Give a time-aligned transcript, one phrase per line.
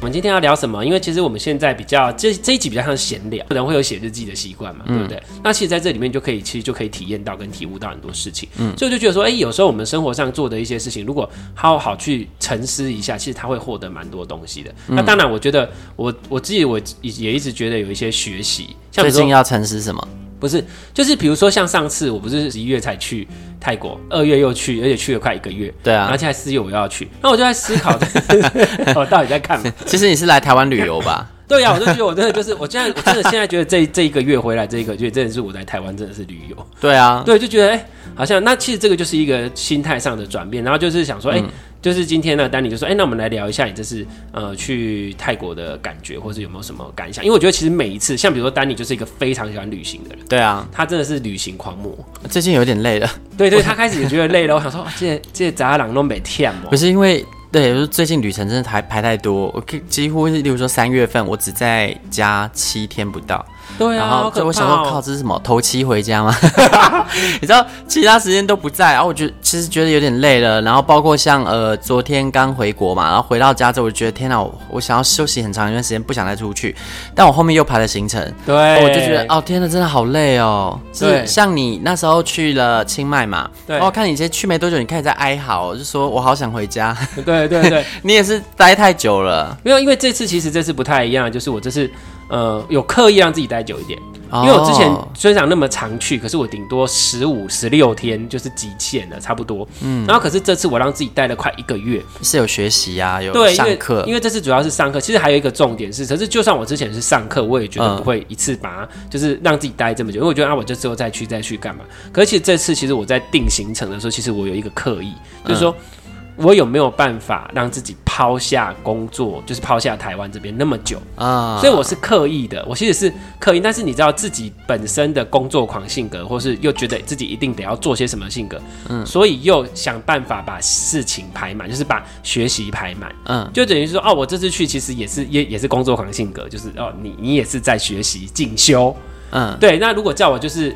[0.00, 0.82] 我们今天要聊什么？
[0.82, 5.18] 因为其实我们现在比较这这一集比较像闲聊，人会有写日记的习惯嘛，对不对？
[5.28, 8.48] 嗯、那其实在这里面就可以，其实就可以体验到跟体悟到很多事情。
[8.56, 14.74] 嗯，所以我就觉得说，哎，有时候我们生活上做的一些事情，如果好好去沉思一下，其实他会获得蛮多东西的。
[14.88, 20.08] 嗯、那当然，我觉得我我自己我也一直觉得有一些学习，像最近要沉思什么？
[20.40, 23.28] 不是，就是比如说像上次我不是十一月才去
[23.60, 25.72] 泰国，二月又去，而且去了快一个月。
[25.82, 27.98] 对啊，而且还四月我又要去，那我就在思考，
[28.96, 29.72] 我到底在干嘛？
[29.86, 31.28] 其实你是来台湾旅游吧？
[31.50, 36.56] 对呀、啊，我就觉得我真的就是，我现在我真的现在觉得这这一个月回来这一个月真的是我在台湾真的是旅游。
[36.80, 41.42] 对啊，对，就觉得哎、欸，好像那其实这个就是一个心态上的转变，然后就是想说，哎、欸。
[41.42, 41.48] 嗯
[41.82, 47.24] 就是今天呢，丹尼就说：“哎、欸，那我们来聊一下你这次呃去泰国的感觉，或是有没有什么感想？
[47.24, 51.98] 因为我觉得其实每一次，像比如说丹尼就是一个非常喜欢旅行的人，对啊，他真的是旅行狂魔。
[52.28, 54.54] 最近有点累了，对，对对，他开始也觉得累了。
[54.56, 63.44] 我想说，这这杂朗都没天哦，不是因为对，就是最近旅程真的排排太多，我可几乎是，例如说三月份，我只在家七天不到。”
[63.78, 65.40] 对啊，然后就我想说，靠，这是什么？
[65.42, 66.34] 头七回家吗？
[67.40, 68.92] 你知道，其他时间都不在。
[68.92, 70.60] 然后我觉得其实觉得有点累了。
[70.62, 76.74] 然后包括像呃，昨天刚回国嘛，然后回到家之后，我就觉得天哪，我我想要休息很长一段时间，不想再出去。
[77.14, 80.78] 但我后面又排了行程，对，我就觉得哦，天哪，真的好累哦。
[80.92, 86.96] 是，像你那时候去了清迈嘛，对，然后看你其实去没多久，你开始在哀嚎，就说我好想回家。
[87.24, 89.56] 对对对， 你也是待太久了。
[89.62, 91.90] 没有，因为这次其实这次不太一样，就是我这次。
[92.30, 93.98] 呃，有刻意让自己待久一点，
[94.32, 99.66] 因为我之前虽然那么常去，可是我顶多十五、十六天就是极限了，差不多。
[99.82, 105.00] 嗯，然后可是这次我让自己待了快一个月，是有学习啊，有对上课，因为这次主要是上课。
[105.00, 111.82] 其实还有一个重点是，可是就算我之前是上课，我也觉得不会一次把它就是让自己待这么久，因为我觉得啊，我这之后再去再去干嘛？
[112.12, 115.12] 可是其实这次其实我在定行程的时候，其实我有一个刻意，
[115.44, 115.72] 就是说。
[115.72, 115.96] 嗯
[116.40, 121.58] 我有没有办法让自己抛下工作，就是抛下台湾这边那么久啊？
[121.60, 123.60] 所以我是刻意的，我其实是刻意。
[123.60, 138.94] 但是你知道自己本身的工作狂性格，或是又觉得自己一定得要做些什么性格，嗯，所以又想办法把事情排满，就是把学习排满，嗯，就等于说哦，我这次去其实也是也也是工作狂性格，就是哦，你你也是在学习进修，
[139.30, 139.78] 嗯，对。
[139.78, 140.74] 那如果叫我就是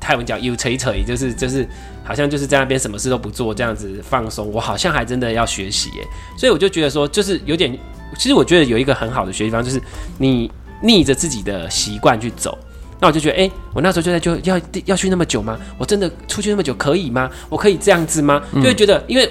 [0.00, 1.66] 泰文叫 you 锤锤，就是就是。
[2.04, 4.52] 好像就是在那边什么事都不做，这样子放松。
[4.52, 6.04] 我好像还真的要学习耶，
[6.36, 7.78] 所以我就觉得说，就是有点。
[8.18, 9.80] 其实我觉得有一个很好的学习方，就是
[10.18, 10.50] 你
[10.82, 12.58] 逆着自己的习惯去走。
[12.98, 15.56] 那我就觉得，哎、欸，我那时候就在就要要去那么久吗？
[15.78, 17.30] 我真的出去那么久可以吗？
[17.48, 18.42] 我可以这样子吗？
[18.56, 19.30] 就会觉得，因为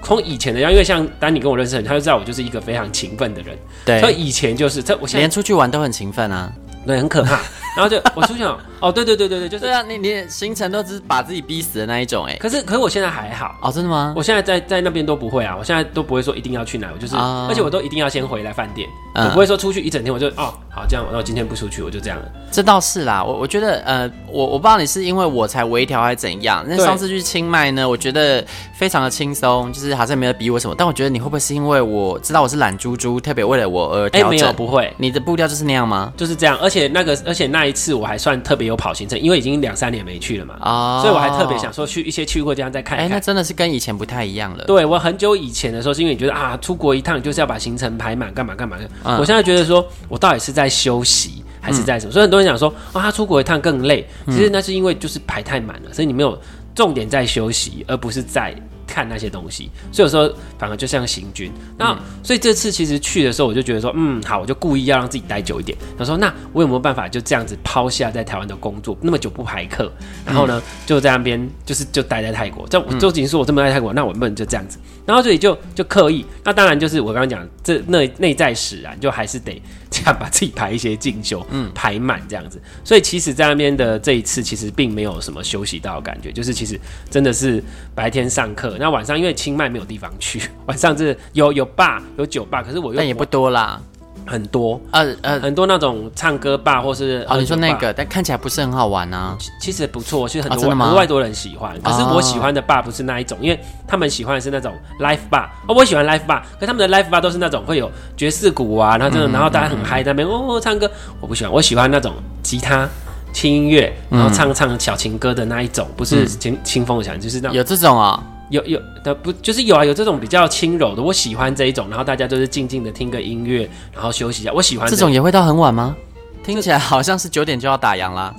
[0.00, 3.58] 从以前的样，因为像当你跟我认识很，他就知道我就是一个非常勤奋的人。
[3.84, 6.52] 对，所以以前就是这，我连出去玩都很勤奋啊。
[6.86, 7.40] 对，很可怕。
[7.76, 8.58] 然后就我出去了。
[8.80, 12.36] 哦，对对对对对，就是对啊，你你行程都是把自己逼死的那一种哎。
[12.36, 13.54] 可是可是我现在还好。
[13.62, 14.12] 哦，真的吗？
[14.16, 22.24] 我现在在在那边都不会啊，我现在都不会说一定要去哪，我就是，而且我都一定要先回来饭店，我不会说出去一整天我就哦好这样，那我今天不出去我就这样了。
[22.50, 26.64] 这倒是啦，我我觉得呃，我我不知道你是因为我才微调还是怎样。
[26.66, 28.44] 那上次去清迈呢，我觉得
[28.74, 30.74] 非常的轻松，就是好像没有逼我什么。
[30.76, 34.28] 但我觉得你会不会是因为我知道我是懒猪猪，特别为了我而调整？
[34.28, 34.92] 哎，没有，不会。
[34.98, 36.12] 你的步调就是那样吗？
[36.16, 37.92] 就是这样，而且那个而且那一次。
[37.92, 43.06] 我还算特别有跑行程，因为已经两三年没去了嘛，哦、所以我还特别想说去一些去过的地方再看一看。
[43.06, 44.64] 哎、欸，那真的是跟以前不太一样了。
[44.64, 48.76] 对，我很久以前的时候，是因为你觉得啊，出国一趟就是要把行程排满，干嘛干嘛。
[49.04, 52.10] 嗯、我现在觉得说，我到底是在休息还是在什么？
[52.10, 54.06] 嗯、所以很多人讲说，啊，他出国一趟更累。
[54.26, 56.38] 其实那是因为就是排太满了，所以你没有
[56.74, 58.54] 重点在休息，而不是在
[58.86, 61.52] 看那些东西，所以有时候反而就像行军。
[61.78, 65.76] 那、嗯、所以这次其实去的时候，我就觉得说，嗯，好，我就故意要让自己待久一点。
[65.98, 69.90] 他说，那我有没有办法就这样子抛下在台湾的工作，那么久不排课，
[70.24, 72.66] 然后呢，嗯、就在那边就是就待在泰国。
[72.68, 74.78] 这就已经说我这么爱泰国，那我们就这样子。
[75.04, 82.60] 然后这里就就刻意，那当然就是我刚刚讲这内内在使然，就还是得这样把自己排一些进修，嗯，排满这样子。
[82.84, 86.80] 所以其实，在那边的这一次，其实并没有什么休息到的感觉，就是其实
[87.10, 87.62] 真的是
[87.96, 93.80] 白天上课，那晚上因为清迈没有地方去，晚上是有有 bar 有酒吧，可是我又但也不多啦。
[94.24, 99.36] 很多，呃呃，很多那种唱歌吧，或是哦，你说那个，但看起来不是很好玩啊。
[99.60, 101.76] 其实不错，其实很多国外多人喜欢。
[101.82, 105.46] 可是我喜欢的吧不是那一种，因为他们喜欢的是那种 live bar。
[105.66, 110.88] 哦，我喜欢 live bar，可他们的 live bar 都是那种会有爵士鼓啊，然后这种，然后大家很嗨在那边哦唱歌。
[111.20, 112.14] 我不喜欢，我喜欢那种
[112.44, 112.88] 吉他
[113.32, 118.22] 轻音乐，然后唱唱小情歌的那一种，不是清清风响，就是那种有这种啊。
[118.52, 124.52] 有有的不就是有啊，有这种比较轻柔的，我喜欢这一种，然后大家就是静静的听个音乐，然后休息一下。
[124.52, 125.96] 我喜欢这，种也会到很晚吗？
[126.44, 128.32] 听起来好像是九点就要打烊啦。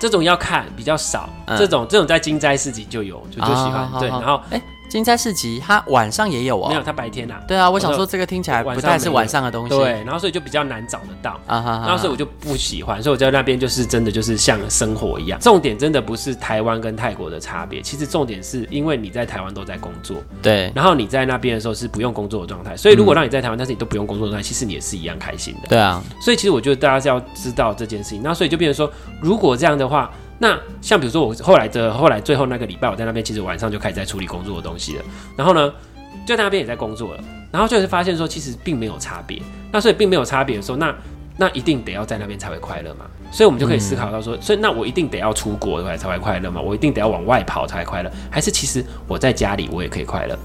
[0.00, 4.62] 这种要看比较少，嗯、这种这种在金斋市集就有，就就喜欢、哦、对，然后哎。
[4.88, 6.68] 金斋市集，它晚上也有哦。
[6.68, 7.40] 没有，它白天啊。
[7.46, 9.70] 对啊，我想说这个听起来不太是晚上的东西。
[9.70, 11.38] 对，然后所以就比较难找得到。
[11.46, 11.70] 啊哈。
[11.86, 15.38] 然后所以我就不喜欢，所以我在那边就是真的就是像生活一样。
[15.40, 20.16] 重点真的不是台湾跟泰国的差别，其实重点是因为你在台湾都在工作。
[20.40, 20.72] 对。
[20.74, 25.68] 然后你在那边的时候是不用工作的状态，所以如果让你在台湾，但是你都不用工作的状态，其实你也是一样开心的。
[25.68, 26.02] 对啊。
[26.20, 30.10] 所以其实我觉得大家是要知道这件事情，那所以就变成说，如果这样的话。
[30.38, 35.04] 那像比如说我后来的后来最后那个礼拜，我在那边其实晚上就开始在处理工作的东西了。
[35.36, 35.72] 然后呢，
[36.26, 37.24] 就在那边也在工作了。
[37.50, 39.40] 然后就是发现说，其实并没有差别。
[39.72, 40.94] 那所以并没有差别的时候，那
[41.36, 43.06] 那一定得要在那边才会快乐嘛。
[43.30, 46.60] 所以我们就可以思考到说，所以那我一定得要出国才才会快乐嘛？
[46.60, 48.10] 我一定得要往外跑才会快乐？
[48.30, 50.38] 还是其实我在家里我也可以快乐？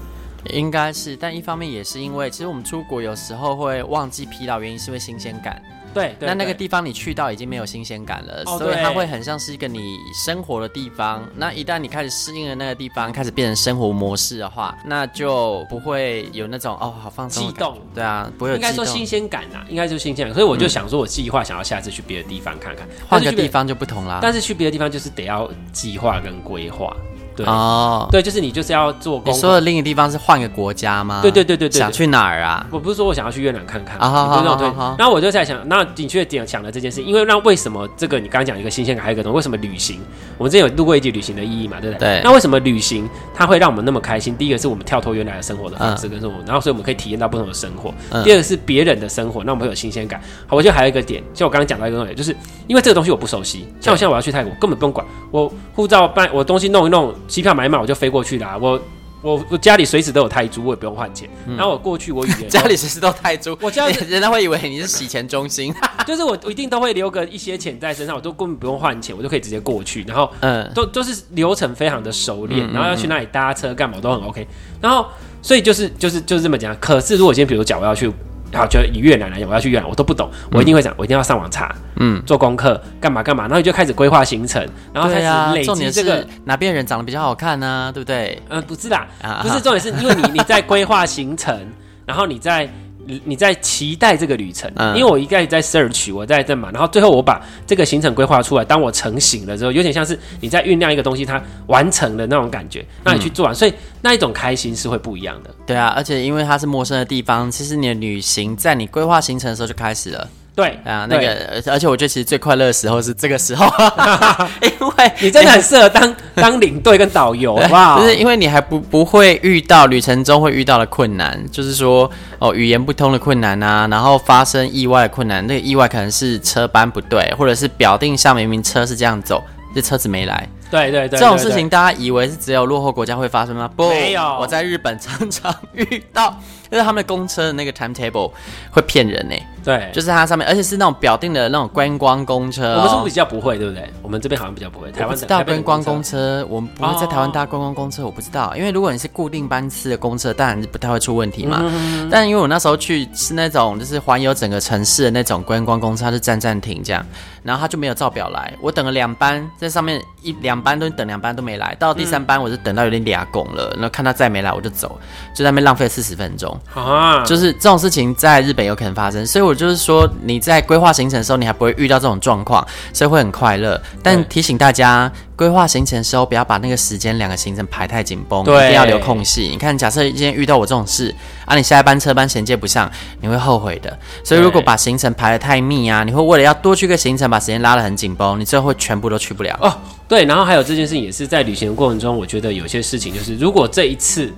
[0.50, 5.62] 应该是，但一方面也是因为，其实我们出国有时候会忘记疲劳，原因是因为新鲜感。
[5.94, 11.26] 对，那那个地方你去到已经没有新鲜感了，哦、所以它会很像是一个你生活的地方。
[11.36, 17.78] 那一旦你开始适应了那个地方，开始变成生活模式的话，那就不会有那种哦好放松、激动。
[17.94, 18.56] 对啊，不会有。
[18.56, 20.34] 应该说新鲜感呐，应该就是新鲜感。
[20.34, 24.18] 所以我就想说，我计划想要下次去别的地方看看，换、嗯、个地方就不同啦。
[24.20, 26.94] 但是去别的地方就是得要计划跟规划。
[27.36, 29.32] 对哦，对，就是你就是要做工。
[29.32, 31.20] 你说的另一个地方是换个国家吗？
[31.22, 31.78] 对对对对对。
[31.78, 32.66] 想去哪儿啊？
[32.70, 33.98] 我不是说我想要去越南看看。
[33.98, 34.96] 啊好好好。
[34.98, 40.00] 然后我就在想，那的确点想了这件事，因为那为什么这个你刚刚讲一个新鲜感，还有一个东西，为什么旅行？
[40.38, 42.08] 我们之前有录过一集旅行的意义嘛，对不对？
[42.18, 42.20] 对。
[42.22, 44.36] 那为什么旅行它会让我们那么开心？
[44.36, 47.92] 第一个是我们跳脱原来的生活的方式跟生活，然后所以我们可以体验到不同的生活。
[48.22, 50.20] 第二个是别人的生活，那我们会有新鲜感。
[50.46, 57.94] 好，我觉得还有一个点，像我刚刚讲到一个东西，就是因为这个东西我不熟悉，像我现在我要去泰国，根本不用管我护照办，我东西弄一弄，机票买满，我就。
[57.94, 58.78] 飞过去啦，我
[59.22, 61.30] 我我家里随时都有泰铢，我也不用换钱。
[61.46, 65.72] 嗯、然后我过去，我语言 家里随时都泰铢，我家 人家会以为你是洗钱中心，
[66.04, 70.02] 就是我我一定都会留个一些钱在身上，我都根本不用换钱，我就可以直接过去。
[70.08, 74.44] 然后嗯，都都是流程非常的熟练，嗯、然后要去那里搭车干嘛都很 OK。
[74.80, 75.06] 然后
[75.40, 76.76] 所以就是就是就是这么讲。
[76.80, 78.12] 可是如果今天比如讲我要去。
[78.54, 87.90] 好，就以越南来讲，我要去越南，我都不懂，我一定会讲，我一定要上网查，嗯，做功课，干嘛干嘛，然后你就开始规划行程，然后开始累积这个哪边人长得比较好看呢？
[87.92, 88.40] 对不对？
[88.48, 89.06] 嗯，不是啦，
[89.42, 91.58] 不是重点是因为你你在规划行程，
[92.06, 92.68] 然后你在。
[93.06, 105.50] 你你在期待这个旅程，嗯、因为我一概在 search，我在这嘛，然后最后我把这个行程规划出来，当我成型了之后，有点像是你在酝酿一个东西，它完成的那种感觉，那你去做完，嗯、所以那一种开心是会不一样的。
[105.66, 110.28] 对啊，而且因为它是陌生的地方，其实你的旅行在你规划行程的时候就开始了。
[110.54, 113.66] 对啊，那个，而且我觉得其实最快乐的时候是这个时候，
[114.62, 117.98] 因为你真的很适合当当领队跟导游，好不好？
[118.00, 122.08] 就是因为你还不不会遇到旅程中会遇到的困难，就是说
[122.38, 129.42] 哦语言不通的困难啊，然后发生意外的困难，那个意外可能是车班不对，或者是表定上明明车是这样走，
[129.74, 130.48] 这车子没来。
[130.70, 133.68] 对对对，这种事情大家以为是只有落后国家会发生吗？
[133.76, 136.36] 不，没有，我在日本常常 遇到。
[136.70, 138.32] 就是他们的公车的那个 timetable
[138.72, 142.76] 会骗人呢，对，就是它上面，而且是那种表定的那种观光公车，哦。
[142.76, 143.90] 我们是不是比较不会，对不对？
[144.02, 144.92] 我们这边好像比较不会。
[144.92, 148.54] 台湾搭观光公车，我们不会在台湾搭观光公车，我不知道。
[148.54, 151.60] 因为如果你是固定班次的公车，当然是不太会出问题嘛。
[151.62, 157.02] 嗯、但因为我那时候去是那种就是环游整个城市的那种观光公车，它是站站停这样，
[157.42, 158.52] 然后他就没有照表来。
[158.60, 165.00] 我等了两班，在上面一两班都等两班都没来，到第三班我就等到有点俩拱了，然后看他再没来我就走，
[165.34, 167.54] 就在那边浪费四十分钟啊，就是。
[167.54, 173.80] 这种事情在日本有可能发生，所以我我就是说你在规划行程的时候，你还不会遇到这种状况，所以会很快乐。
[174.02, 179.42] 但提醒大家，规划行程的时候不要把那个时间两个行程排太紧绷，一定要留空隙。
[179.42, 183.96] 你看，假设今天遇到我这种事啊，你下一班车班衔接不上，你会后悔的。
[184.24, 189.56] 所以如果把行程排得太密啊，你会为了要多去个行程，把时间拉得很紧绷，你最后会全部都去不了。
[189.62, 189.72] 哦，
[190.08, 194.34] 对，然后还有这件事情也是在旅行的过程中，我觉得有些事情就是，如果这一次。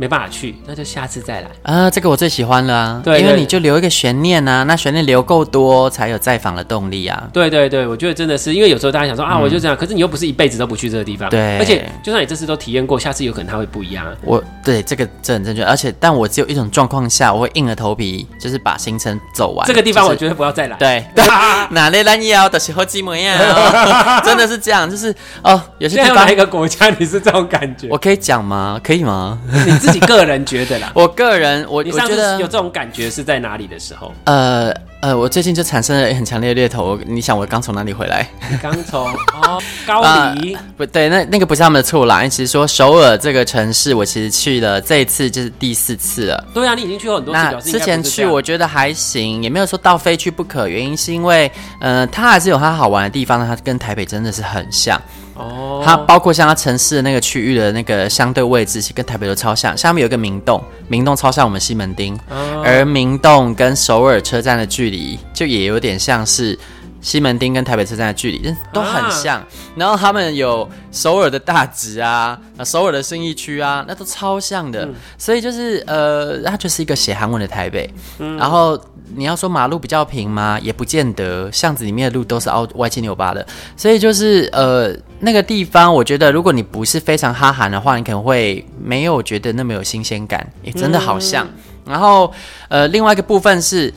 [0.00, 1.90] 没办法去，那就下次再来啊！
[1.90, 7.28] 这个我最喜欢了啊，对，因为你就留一个悬念啊，那悬念留够多，才有再访的动力啊。
[7.34, 14.06] 对对对，我觉得真的是，因为有时候大家想说啊，我就这样，可是你又不是一辈子都不去这个地方，对，而且就算你这次都体验过，下次有可能它会不一样。
[14.22, 19.66] 我对这个这很正确，而且但我只有一种状况下，我会硬着头皮就是把行程走完。
[19.66, 20.78] 这个地方我觉得不要再来。
[20.78, 21.04] 对，
[21.72, 24.20] 哪里烂腰的时候寂寞呀？
[24.24, 27.86] 真的是这样，就是哦，有些地方哪一个国家你是这种感觉？
[27.90, 28.80] 我可以讲吗？
[28.82, 29.38] 可以吗？
[29.66, 30.90] 你自己个人觉得啦。
[30.94, 34.12] 我个人，我你上次有这种感觉是在哪里的时候？
[34.24, 36.98] 呃呃，我最近就产生了很强烈的猎头。
[37.06, 38.28] 你想，我刚从哪里回来？
[38.50, 40.02] 你刚从哦 高
[40.34, 40.60] 丽、呃？
[40.76, 42.22] 不对，那那个不是他们的错啦。
[42.28, 46.44] 其实说首尔这个城市，我其实去了这一次就是第四次了。
[46.52, 47.40] 对啊，你已经去过很多次。
[47.40, 50.68] 那之前去我觉得还行，也没有说到非去不可。
[50.68, 53.46] 原因是因为，呃，它还是有它好玩的地方。
[53.46, 55.00] 它跟台北真的是很像。
[55.40, 59.76] 哦，它包括像它城市的那个区域的那个相对位置，其实跟台北都超像。
[59.76, 66.58] 下面有一个明洞，明洞超像我们西门町，哦、而明洞跟首尔车站的距离就也有点像是
[67.00, 69.38] 西门町跟台北车站的距离，都很像。
[69.40, 74.84] 啊、然后他们有首尔的大直啊，首尔的信义区啊，那都超像的。
[74.84, 78.78] 嗯、所以就是呃，它就是一个写韩文的台北，嗯、然后。
[79.14, 80.58] 你要说马路比较平吗？
[80.62, 91.46] 也不见得，巷子里面的路都是凹歪七扭八的，所以就是呃那个地方，我觉得如果你不是非常哈韩的话，你可能会没有觉得那么有新鲜感，也真的好像。
[91.46, 92.32] 嗯、然后
[92.68, 93.92] 呃另外一个部分是，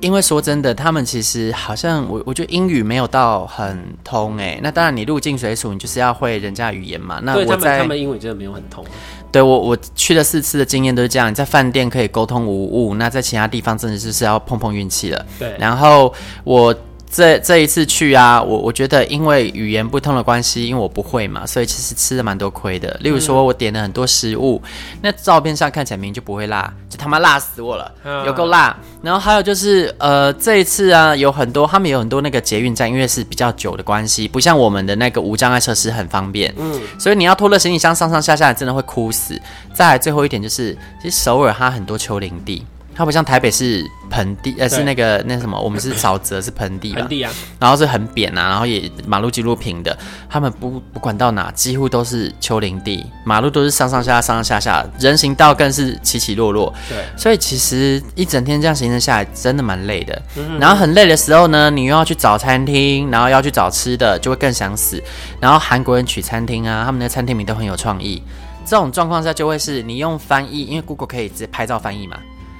[0.00, 4.60] 因为说真的，他们其实好像我我觉得英语没有到很通诶。
[4.62, 7.20] 那当然你入境随俗，你就是要会人家语言嘛。
[7.22, 8.84] 那我在他们英语真的没有很通。
[9.32, 15.26] 对我我去了四次的经验都是这样，你在饭店可以沟通无误，那在其他地方真的就是要碰碰运气了。
[15.38, 16.12] 对，然后
[16.44, 16.74] 我。
[17.16, 22.94] 这这一次去啊，我我觉得因为语言不通的关系，因为我不会嘛，所以其实吃了蛮多亏的。
[23.00, 28.76] 例如说，我点了很多食物，嗯、那照片上看起来明明就不会辣，就他妈辣死我了，嗯、有够辣。
[29.00, 39.40] 然后还有就是，呃，这一次啊，有很多他们有很多那个捷运站，因为是比较久的关系，不像我们的那个无障碍设施很方便，嗯，所以你要拖着行李箱上上下下，真的会哭死。
[39.72, 42.66] 再来最后一点就是，其实首尔它很多丘陵地。
[42.96, 47.00] 它不像台北是盆地，呃，是那个那什么，我们是沼泽，是盆地吧？
[47.00, 49.96] 盆地啊，然后是很扁啊，然后也马路几乎平的。
[50.30, 56.72] 他们不不管到哪，几乎都是丘陵地，马路都是上上下下上上下下，人行道更是起起落落。
[56.88, 60.22] 对，所以其实一整天这样行程下来，真的蛮累的。
[60.36, 60.58] 嗯。
[60.58, 65.02] 然后很累的时候呢，你又要去找餐厅，然后要去找吃的，就会更想死。
[65.38, 68.22] 然后韩国人取餐厅啊，他们的餐厅名都很有创意。
[68.64, 72.16] 这种状况下就会是你用翻译，因为 Google 可以直接拍照翻译嘛。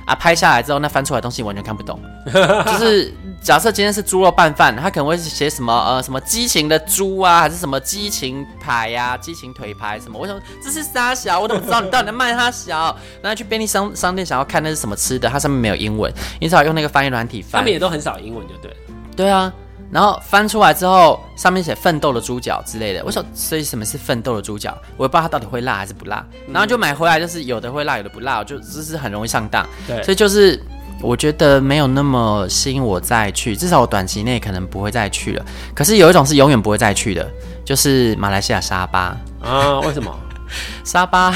[0.06, 2.00] 啊，拍下来之后，那翻出来的东西完全看不懂。
[2.24, 10.18] 就是假设今天是猪肉拌饭，他可能会写什么呃什么激情的猪啊，还是什么激情排呀、啊、激情腿排什么？
[10.18, 11.40] 我想这是沙小？
[11.40, 12.96] 我怎么知道你到底在卖它小？
[13.20, 17.60] 那去便利商商店想要看那是什么吃的，它上面没有英文，你只好用那个翻译软体翻。
[17.60, 18.74] 他们也都很少英文，就对。
[19.16, 19.52] 对啊。
[19.90, 23.02] 然后翻出来之后，上面写奋斗的猪脚之类的。
[23.04, 24.76] 我想，所以什么是奋斗的猪脚？
[24.96, 26.24] 我也不知道它到底会辣还是不辣。
[26.52, 29.64] 然后就买回来，就是有的会辣，有的不辣，就只是很容易上当。
[29.86, 30.60] 对，所以就是
[31.00, 35.44] 我觉得没有那么吸引我再去，至少我短期内可能不会再去了。
[35.72, 37.26] 可是有一种是永远不会再去的，
[37.64, 39.78] 就是马来西亚沙巴啊？
[39.80, 40.12] 为什么？
[40.82, 41.32] 沙巴，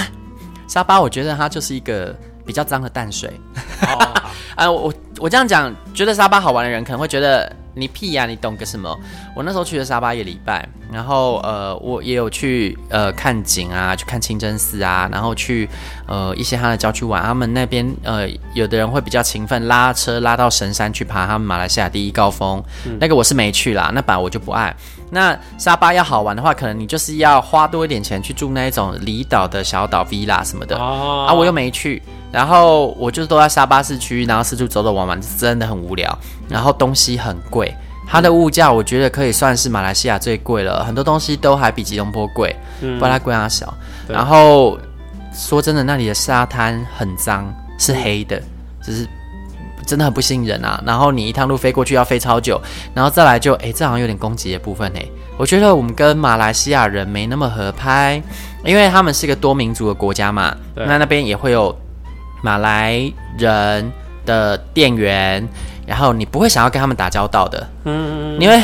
[0.66, 2.14] 沙巴，我觉得它就是一个
[2.44, 3.30] 比较脏的淡水。
[3.82, 4.22] 哦，
[4.56, 7.50] 啊，我我这样讲，觉得沙巴好玩的人可能会觉得。
[7.74, 8.26] 你屁呀、啊！
[8.26, 8.94] 你懂个什么？
[9.34, 15.68] 我那时候去了沙巴一个礼拜，然后呃，我也有去呃看景啊，去看清真寺啊，然后去
[16.06, 17.22] 呃一些他的郊区玩。
[17.22, 22.62] 他们那边呃，有的人会比较勤奋，拉车拉到神山去爬他们马来西亚第一高峰。
[22.86, 24.74] 嗯、那个我是没去啦，那本来我就不爱。
[25.12, 32.02] 那沙巴要好玩的话，可能你就是要花多一点钱去住那一种离岛的小岛 villa 什么的、哦、啊，我又没去。
[32.30, 36.16] 然后我就都在沙巴市区，然后四处走走玩玩，真的很无聊。
[36.48, 37.59] 然后东西很贵，
[38.10, 43.72] 它的物价我觉得可以算是马来西亚最贵了，很多东西都还比吉隆坡贵，不过它贵它小。
[44.08, 44.76] 然后
[45.32, 48.42] 说真的，那里的沙滩很脏，是黑的，
[48.82, 49.06] 就是
[49.86, 50.82] 真的很不吸引人啊。
[50.84, 52.60] 然后你一趟路飞过去要飞超久，
[52.92, 55.08] 然后再来就诶，这好像有点攻击的部分诶。
[55.36, 58.20] 我觉得我们跟马来西亚人没那么合拍，
[58.64, 61.74] 因为他们是一个多民族的国家嘛，那那边也会有。
[62.42, 63.92] 马来人
[64.24, 65.46] 的店员，
[65.90, 68.62] 然后你不会想要跟他们打交道的，嗯，因为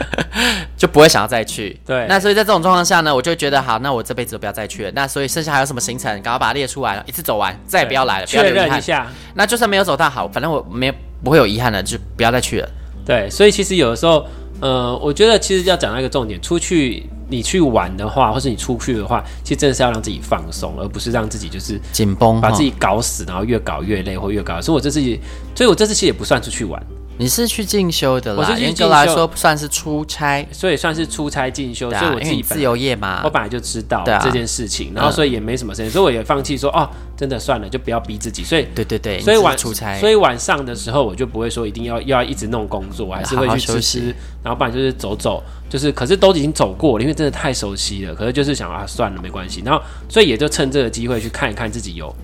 [0.74, 1.78] 就不会想要再去。
[1.84, 4.90] 对，那所以在这种状况下呢，我就觉得好，那我这辈子都不要再去了。
[4.94, 9.06] 那所以剩下还有什么行程，赶快把它列出来了，一次走完，再也不要来了，不要留一下。
[9.34, 10.90] 那就算没有走到好，反正我没
[11.22, 12.68] 不会有遗憾的，就不要再去了。
[13.04, 14.26] 对，所以其实有的时候，
[14.60, 17.04] 呃，我觉得其实要讲到一个重点，出去。
[17.28, 24.60] 你去玩的话，或是你出去的话，其实真的是要让自己放松，而不是让自己就是紧绷，把自己搞死，然后越搞越累或越搞。
[24.60, 25.00] 所以我这次，
[25.52, 26.80] 所以我这次其实也不算出去玩。
[27.18, 31.90] 你是去进修的啦，我是去严格来说算是出差，所以算是出差进修。
[31.90, 38.44] 啊、所以我自己自由业嘛，我本来就知道这件事情，啊、然后所以也没什么事情，所以我也放弃说哦，真的算了，就不要逼自己。
[38.44, 48.14] 所以对对对，所以晚出差，所以晚上的时候我就不会说一定要要一直弄工作，还是会去吃吃，然后不然就是走走，就是可是都已经走过了，因为真的太熟悉了。
[48.14, 49.62] 可是就是想啊，算了，没关系。
[49.64, 52.14] 然后所以也就趁这个机会去看一看自己有。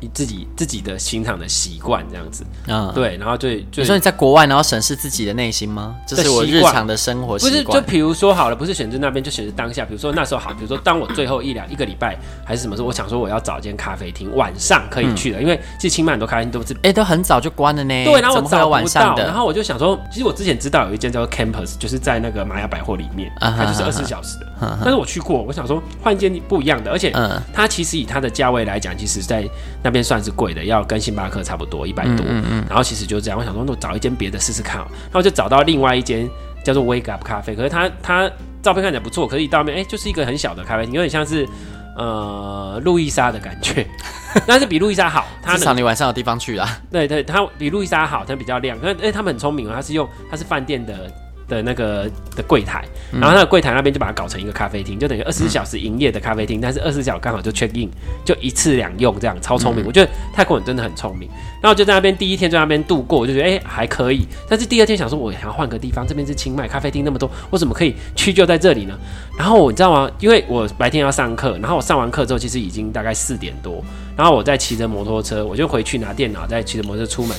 [0.00, 5.96] 你自己自己的欣赏的习惯这样子，嗯，对，然后就就你说你在国外，然后审视自己的内心吗？
[6.06, 7.64] 这是我日常的生活习惯。
[7.64, 9.84] 不是，就比如说好了，不是选择那边，就选择当下。
[9.84, 18.04] 比如说那时候好，比如说当我最后一两一个礼拜还是什么时候，我想说我要找一间咖啡厅，晚上可以去的，嗯、因为其实清迈很多咖啡厅都是哎、欸，都很早就关了呢。
[18.04, 24.46] 对，然后我找晚上的，然后我就想说，其实我之前知道有一间叫做 Campus，就是在那个玛雅百货里面，它就是二十四小时的。
[24.80, 27.12] 但是我去过，我想说换一间不一样的，而且
[27.52, 29.48] 它其实以它的价位来讲，其实在
[29.82, 30.64] 那边算是贵的。
[30.64, 36.28] 要跟星巴克差不多一百多，嗯嗯嗯，然后其实就这样，我想说，那我找一间别的试试看，然后就找到另外一间
[36.64, 38.30] 叫做 Wake Up 咖啡，可是它它
[38.62, 41.48] 照片看起来不错，可是一到那边，哎，就是一个很小的咖啡厅，有点像是
[41.96, 43.86] 呃路易莎的感觉，
[44.46, 46.78] 但是比路易莎好，它至少你晚上有地方去啦。
[46.90, 51.10] 对对，它比路易莎好，它比较亮，可是哎，他们很聪明哦，它是用它是饭店的。
[51.48, 57.90] 的那个的柜台，然后那个柜台那边就把它搞成一个咖啡厅，就等于二十四小时营业的咖啡厅，但是二十四小时刚好就 check in，
[58.24, 59.84] 就一次两用，这样超聪明。
[59.86, 61.28] 我觉得泰国人真的很聪明。
[61.60, 64.26] 然后就在那边第一天在那边度过，我就觉得哎、欸、还可以。
[64.48, 68.96] 但是第二天想说，我想要换个地方，这边是清迈咖啡厅那么多，我怎么可以去就在这里呢？
[69.36, 70.10] 然后你知道吗？
[70.20, 73.82] 因为我白天要上课，然后我上完课之后其实已经大概四点多，
[74.16, 77.36] 然后我再骑着摩托车，我就回去拿电脑，再骑着摩托车出门。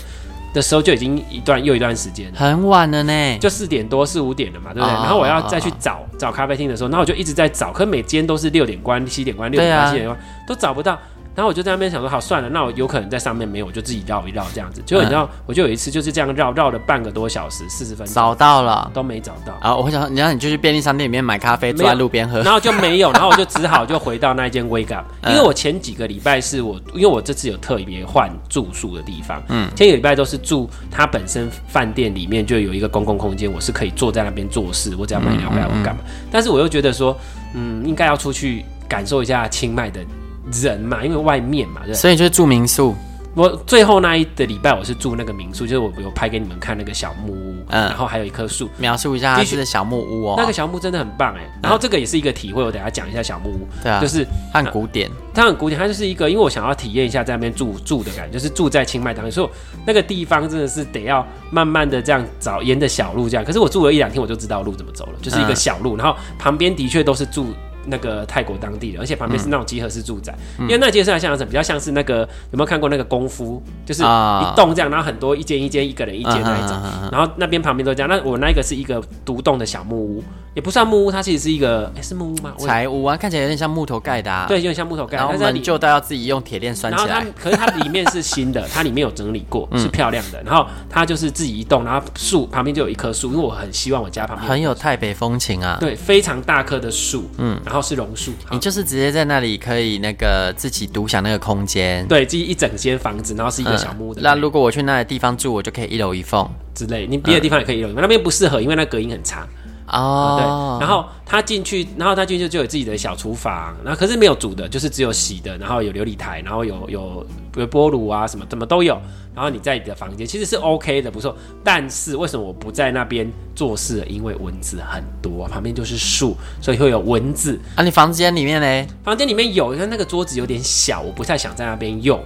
[0.54, 4.94] 的时候就已经一段又一段时间，很晚了呢，就四点多四五点了嘛，对不对？
[4.94, 10.98] 然后我要再去找找咖啡厅的时候，那我就一直在找，可是每间都是六点关、七点关、六点关、七点关，都找不到。
[11.40, 14.84] 然后我就在那边想说，好算了，那我有可能在上面没有，我就自己绕一绕这样子。
[14.86, 19.54] 结果你知道，嗯、我就有一次就是这样绕绕了半个多小时，四十分钟找到了都没找到。
[19.62, 36.02] 啊，我想，然后你就去便利商店里面买咖啡，坐在路边喝，然后就没有，然后我就只好就回到那一间 Wake Up， 因为我前几个礼拜是我，因为我这次有特别换住宿的地方，嗯，前几个礼拜都是住它本身饭店里面就有一个公共空间，我是可以坐在那边做事，我只要买饮料回我干嘛？
[36.30, 37.18] 但是我又觉得说，
[37.54, 40.02] 嗯，应该要出去感受一下清迈的。
[40.52, 42.96] 人嘛，因为外面嘛，对，所以就是住民宿。
[43.36, 50.36] 我最后那一的礼拜，我是住那个民宿，就是我有拍给你们看那个小木屋，嗯，然后还有一棵树，描述一下它是小木屋哦。
[50.36, 59.50] 那个小木屋真的很棒哎，然后这个也是一个体会，我等下讲一下小木屋，对啊，就是它很古典，它很古典，它就是一个，因为我想要体验一下在那边住住的感觉，就是住在清迈当中，所以
[59.86, 63.46] 那个地方真的是得要慢慢的这样找，沿着小路这样。
[63.46, 67.54] 可是我住了一两天，我就知道路怎么走了，就是一个小路，然后旁边的确都是住。
[67.90, 71.50] 那个泰国当地的，而且旁边是那种集合式住宅，嗯、因为那集合式像什么？
[71.50, 72.20] 比较像是那个
[72.52, 73.62] 有没有看过那个功夫？
[73.86, 76.78] 就是一栋这样，然后很多一间一间，一个人一间那一种，
[77.12, 78.10] 然后那边旁边都这样。
[78.10, 80.24] 那我那个是一个独栋的小木屋。
[80.56, 82.54] 也不算木屋，它其实是一个，哎、欸，是木屋吗？
[82.58, 84.46] 柴屋啊，看起来有点像木头盖的、啊。
[84.48, 85.16] 对，有点像木头盖。
[85.16, 87.06] 然后门就都要自己用铁链拴起来。
[87.06, 90.42] 然后它，可是它里面是新的，它里面有整理过，是漂亮的。
[90.44, 95.78] 然后它就是自己一栋，然后树旁边就有一棵树，因为我很希望我家旁边很有台北风情啊。
[95.80, 98.32] 对，非常大棵的树，嗯，然后是榕树。
[98.52, 102.08] 你就是直接在那里可以那个自己独享那个空间。
[102.08, 104.24] 对，自己一整间房子，然后是一个小木屋的、嗯。
[104.24, 107.08] 那如果我去那个地方住，我就可以一楼一缝之类。
[107.08, 109.48] 你别的地方也可以一楼一凤，那边不适合，因为那隔音很差。
[109.92, 117.26] 哦、oh.，对，然后他进去，然后他进去就有自己的小厨房，然后可是没有煮的，就是只有洗的，然后有琉璃台，然后有有
[117.56, 119.00] 微波炉啊，什么怎么都有。
[119.36, 121.34] 然后你在你的房间其实是 OK 的，不错。
[121.64, 124.06] 但是为什么我不在那边做事？
[124.10, 127.58] 因为蚊子很多，旁边就是树，所以会有蚊子。
[127.76, 128.94] 啊，你房间里面呢？
[129.02, 132.20] 房间里面有，因为那个桌子有点小，我不太想在那边用。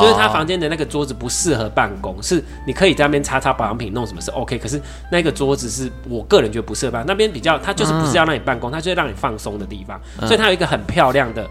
[0.00, 4.58] 就是他房间的那个桌子不适合办公，是你可以在那边擦擦保养品，弄什么是 OK。
[4.58, 11.44] 可是那个桌子是我个人觉得不适合办，那边比较，它就是不是要让你办公，它就是让你放松的地方，所以它有一个很漂亮的。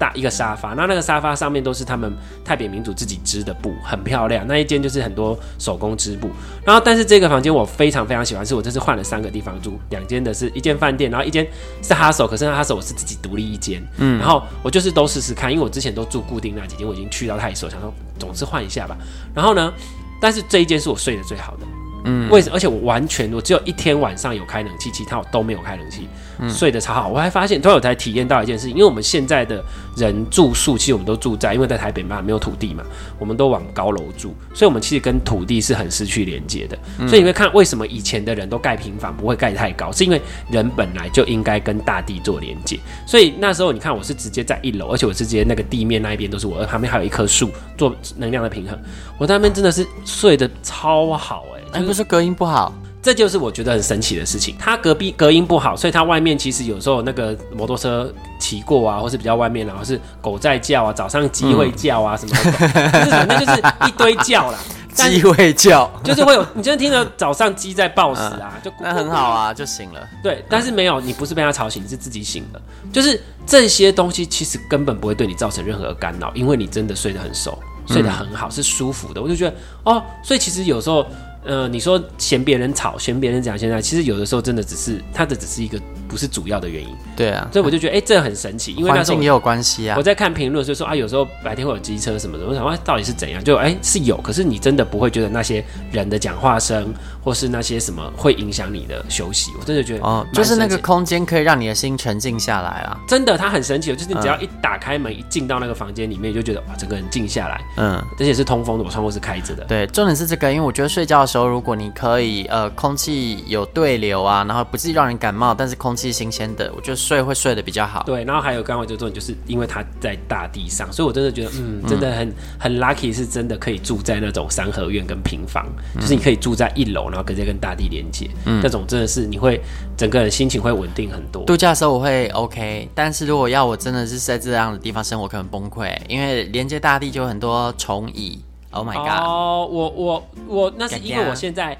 [0.00, 2.10] 大一个沙发，那那个沙发上面都是他们
[2.42, 4.46] 泰北民族自己织的布，很漂亮。
[4.46, 6.30] 那一间就是很多手工织布。
[6.64, 11.46] 然后，但是这个房间我非常非常喜欢，是我这次换了三个地方住，两间的是一间饭店，然后一间
[11.82, 13.86] 是 hostel，可是那 hostel 我是自己独立一间。
[13.98, 18.96] 嗯，然后我就是都试试看，因为我之前都住固定那几间，我已经去到太熟，想说总是换一下吧。
[19.34, 19.70] 然后呢，
[20.18, 21.66] 但是这一间是我睡得最好的。
[22.06, 22.56] 嗯，为什么？
[22.56, 26.08] 而且我完全，我只有一天晚上有开冷气，其他我都没有开冷气，嗯、
[26.48, 27.08] 睡得超好。
[27.08, 29.62] 我还发现，突然我才体验到一件事情，因为我们现在的
[29.96, 32.82] 人住宿，其实我们都住在，因为在台北嘛，没有土地嘛，
[33.18, 36.78] 我们都往高楼住，所以我们其实跟土地是很失去连接的。
[36.98, 42.78] 嗯、所以你会看，为什么以前的人都盖平房，不会盖太高，是因为人本来就应该跟大地做连接。
[43.06, 48.78] 所以那时候你看，我是直接在一楼，而且我直接那个地面那一边都是我，旁边还有一棵树做能量的平衡。
[49.18, 51.80] 我在那边真的是睡得超好哎、欸。
[51.80, 54.54] 哎，不是隔音不好，这就是我觉得很神奇的事情。
[54.58, 62.50] 它隔壁隔音不好，所以它外面其实有时候那个摩托车骑过啊，或是比较外面，然后是狗在叫啊，早上鸡会叫啊什么的，
[62.92, 64.58] 嗯、 就是反正就是一堆叫啦。
[64.92, 70.00] 鸡会叫，就是会有，你真的听到早上鸡在报时啊， 嗯、就那很好啊，就醒了。
[70.22, 72.60] 对，但是没有，你不是被它吵醒，你是自己醒的。
[72.92, 79.22] 就是这些东西其实根本不会对你造成任何干扰，因为你真的睡得很熟，睡得很好，是舒服的。
[79.22, 81.06] 我就觉得哦，所以其实有时候。
[81.44, 86.88] 呃，你说嫌别人吵，嫌别人讲，现在其实有的时候真的只是他的只是一个不是主要的原因。
[87.16, 89.96] 对啊，所以我就觉得哎、欸，这很神奇，因为那时候也有关系啊。
[89.96, 93.42] 我在看评论，所以说啊，有时候白天会有机车什么的，我想问到底是怎样？
[93.42, 96.92] 就哎、欸、是有，可是你真的不会觉得那些人的讲话声，
[97.24, 99.50] 或是那些什么会影响你的休息？
[99.58, 102.98] 我真的觉得哦，就是那个空间可以让你的心沉静下来啊。
[103.08, 107.60] 真的，它很神奇，就是你只要一打开门，一进到那个房间里面，你就觉得哇，整个人静下来。
[107.76, 109.64] 嗯，而且是通风的，我窗户是开着的。
[109.64, 118.02] 对，重点是这个，因为我觉得睡觉的时候，如果你可可以，呃，空气有对流啊，然后不至于让人感冒，但是空气新鲜的，我觉得睡会睡得比较好。
[118.04, 129.60] 对，然后还有刚刚就说，就是因为它在大地上，所以我真的觉得，嗯，真的很、嗯、很 lucky，是真的可以住在那种三合院跟平房，嗯、就是你可以住在一楼，然后直接跟大地连接，嗯，那种真的是你会
[129.96, 131.44] 整个人心情会稳定很多。
[131.44, 138.40] 度假的时候我会 OK，但是如果要我真的是在这样的地方生活，可能崩溃，因为连接大地就有很多虫蚁。
[138.70, 139.22] Oh my god！
[139.24, 141.76] 哦，我我我，那是因为我现在。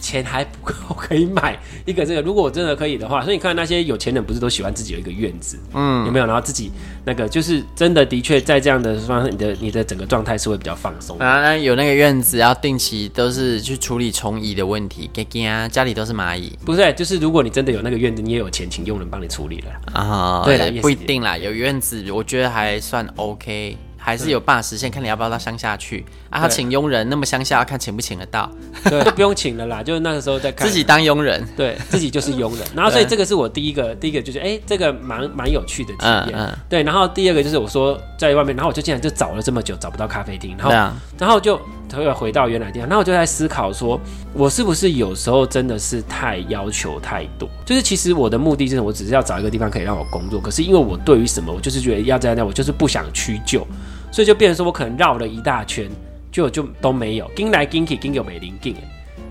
[0.00, 6.26] 钱还不够可以买一个这个，如果我真的可以的话，所以你看那些有钱人不是都喜欢自己有一个院子，嗯，有没有？
[6.26, 6.72] 然后自己
[7.04, 11.56] 那个就是真的的确在这样的方式，你的你的整个状态是会比较放松啊。
[11.56, 16.58] 有那个院子要定期都是去处理虫蚁的问题，给给啊，家里都是蚂蚁。
[16.64, 20.42] 不是，就是如果你真的有那个院子，你也有钱请佣人帮你处理了啊。
[20.44, 23.78] 对了，不一定啦，有院子我觉得还算 OK。
[24.04, 26.40] 还是有办法实现，看你要不要到乡下去啊？
[26.40, 28.50] 他请佣人，那么乡下要看请不请得到？
[28.90, 32.66] 对，就不用请了啦，就是那个时候在看自己当佣人，对自己就是佣人。
[32.74, 36.24] 然后所以这个是我第一个，第一个就是哎、欸，这个蛮蛮有趣的体验。
[36.32, 41.60] 嗯嗯、对，然后第二个就是我说在外面，然后我就竟然就找了这么久找不到咖啡厅，然后、啊、然后就
[41.92, 44.00] 又回到原来地方，然后我就在思考说，
[44.32, 47.48] 我是不是有时候真的是太要求太多？
[47.66, 53.66] 就是其实我的目的就是，我只是要找一个地方可以让我工作，可是因为我对于什么，我就是觉得要在那，我就是不想屈就。
[54.10, 55.90] 所以就变成说，我可能绕了一大圈，
[56.32, 57.30] 就就都没有。
[57.36, 58.74] 跟来跟去，跟有美林跟，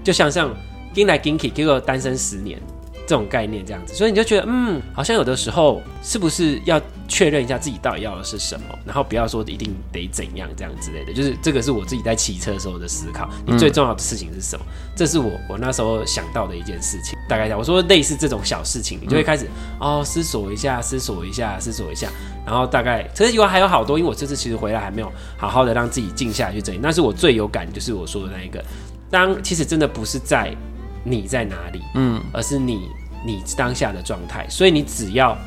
[0.03, 0.55] 就想象
[0.93, 2.57] 跟来跟去，结果单身十年
[3.11, 3.93] 这种概念这样子。
[3.93, 11.11] 所以你就觉得，嗯，好像有的时候是不是要确认一下自己到底要的是什么，然后不要说一定得怎样这样之类的。
[11.11, 13.29] 就是这个是我自己在骑车的时候的思考。
[13.45, 14.65] 你最重要的事情是什么？
[14.65, 17.19] 嗯、这是我我那时候想到的一件事情。
[17.27, 22.07] 大概讲，我说类似这种小事情，你就会开始、嗯、哦思索一下，思索一下，思索一下。
[22.45, 26.79] 然后大概，其实以外还有好多，因为我这次其实回来还没有好好的让自己静下来去整理。
[26.81, 28.63] 那是我最有感就是我说的那一个，
[29.09, 30.55] 当其实真的不是在
[31.03, 32.87] 你在哪里，嗯，而是你
[33.25, 34.45] 你当下的状态。
[34.49, 35.37] 所以你只要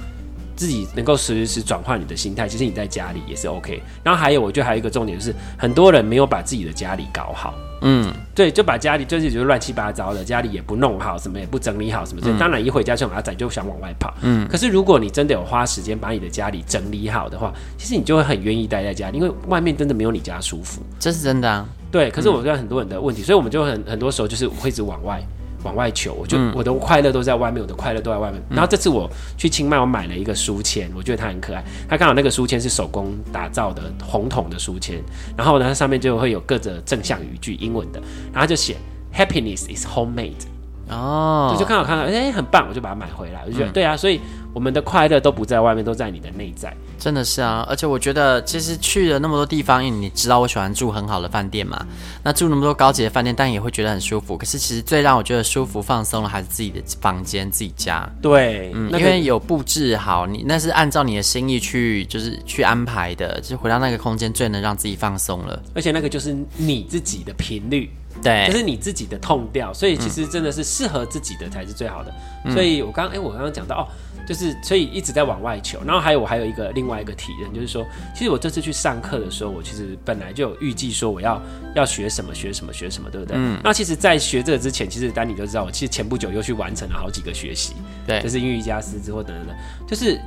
[0.56, 3.82] 自己能够时时转换你的心态，其实你在家里也是 OK。
[4.02, 7.54] 然后还有，我觉得还有一个重点就是，很多人没有把自己的家里搞好。
[7.86, 12.30] 嗯，对，就把家里就是觉得乱七八糟的，家里也不弄好，什么也不整理好，什么的。
[12.30, 14.14] 嗯、当然一回家就马仔就想往外跑。
[14.22, 20.80] 嗯，可是如果你真的有花时间把你的家里整理好的话，其实你就会很愿意待在家里，因为外面真的没有你家舒服。
[20.98, 21.68] 这是真的啊。
[21.90, 25.22] 对，可是我觉得很多人的问题，嗯、所以我们就很很多时候就是会一直往外。
[25.64, 28.40] 往外求，我就、嗯、我的快乐都在外面，我的快乐都在外面。
[28.48, 31.64] 然后这次我去清迈，我买了一个书签，我觉得它很可爱。
[31.88, 35.02] 它刚好那个书签是手工打造的红桶的书签，
[35.36, 38.00] 然后呢，它上面就会有各种正向语句，英文的，
[38.32, 38.76] 然后就写
[39.12, 40.46] Happiness is homemade。
[40.90, 43.40] 哦，就就刚好看到，哎、欸，很棒，我就把它买回来。
[43.46, 44.20] 我就觉得，嗯、对啊，所以
[44.52, 46.76] 我们的快乐都不在外面，都在你的内在。
[47.04, 51.86] 真的是啊，而且我觉得，其实去了那么多地方，因为你知道我喜欢住很好的饭店嘛，
[52.22, 54.38] 那住那么多高级的饭店，但也会觉得很舒服。
[54.38, 58.08] 可是其实最让我觉得舒服、放松的，还是自己的房间、自己家。
[58.22, 65.62] 对，嗯，因为有布置好，你那是按照你的心意去，就是去安排的，就是回到那个空间，最能让自己放松了。
[65.74, 67.90] 而且那个就是你自己的频率。
[68.22, 72.14] 对，就是你自己的痛调，所以其实真的是适合自己的才是最好的。
[72.44, 73.84] 嗯、所以我刚哎、欸，我刚刚讲到哦，
[74.26, 75.80] 就是所以一直在往外求。
[75.84, 77.84] 然后还有我还有一个另外一个体验，就是说，
[78.14, 81.40] 其实我这次去上课的时候，我其实本来就有预计说我要
[81.74, 83.36] 要学什么学什么学什么，对不对？
[83.38, 83.58] 嗯。
[83.62, 87.74] 那其实，在学这个之前，其实丹尼就知道，我其实前不久又去完成了好几个学习，
[88.06, 89.56] 对，就是英语加师资或等等等，
[89.86, 90.20] 就是。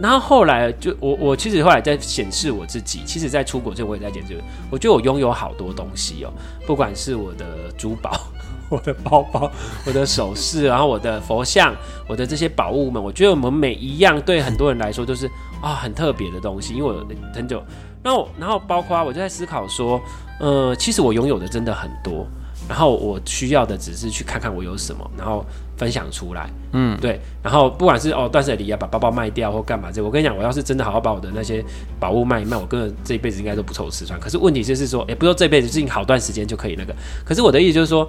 [0.00, 6.32] 然后后来就我我其实后来在显示我自己，其实，在出国之前我也在检视，我觉得我拥有好多东西哦，
[6.66, 8.10] 不管是我的珠宝、
[8.72, 9.50] 我的包包、
[9.86, 11.74] 我的首饰， 然后我的佛像、
[12.08, 15.26] 我的这些宝物们，我觉得我们每一样对很多人来说都是
[15.60, 17.62] 啊、哦、很特别的东西，因为我很久，
[18.02, 20.00] 然后然后包括我就在思考说，
[20.40, 22.26] 呃，其实我拥有的真的很多。
[22.68, 25.44] 然后我需要的只是去看看我有什么，然后
[25.76, 26.48] 分享出来。
[26.72, 27.20] 嗯，对。
[27.42, 31.62] 然后不管是哦断舍离啊，把包包卖掉或干嘛这，我跟你讲，我要是真的好好把我的那些
[31.98, 34.18] 宝物卖一卖，我个人这一辈子应该都不愁吃穿。
[34.20, 36.94] 可是问题就是说，也不说这辈子，最近好段时间就可以那个。
[37.24, 38.08] 可是我的意思就是说，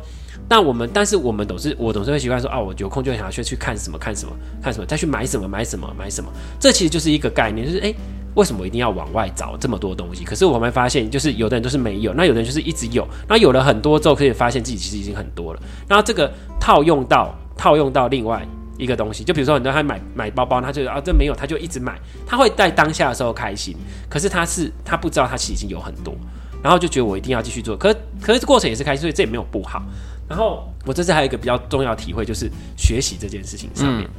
[0.53, 6.31] 那我们，但是我们总是我总是会习惯说，哦，我有空就想要去去看什么看什么看什么，再去买什么买什么买什么。
[6.59, 7.91] 这其实就是一个概念，就是哎。
[8.35, 10.23] 为什么一定要往外找这么多东西？
[10.23, 15.61] 可是我们发现，就是有的人都是没有，那有的人就是一直有，那有了很多之后，可以发现自己其实已经很多了。
[15.87, 18.43] 然后这个套用到套用到另外
[18.77, 23.75] 一个东西，就比如说很多人他买买包包，他就啊这没有，他就一直买，他会在当下的时候开心，
[24.07, 26.15] 可是他是他不知道他其实已经有很多，
[26.63, 29.79] 然后就觉得我一定要继续做，可可是过程也是开心，所以这也没有不好。
[30.29, 34.05] 然后我这次还有一个比较重要的体会，就是学习这件事情上面。
[34.05, 34.09] 嗯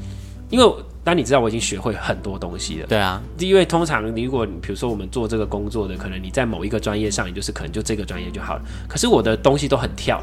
[0.50, 8.62] 因为当你知道我已经学会很多东西了，对啊，因为通常如果你比如说我们做这个工作的，可能你在某一个专业上，你就是可能就这个专业就好了。
[8.86, 10.22] 可是我的东西都很跳。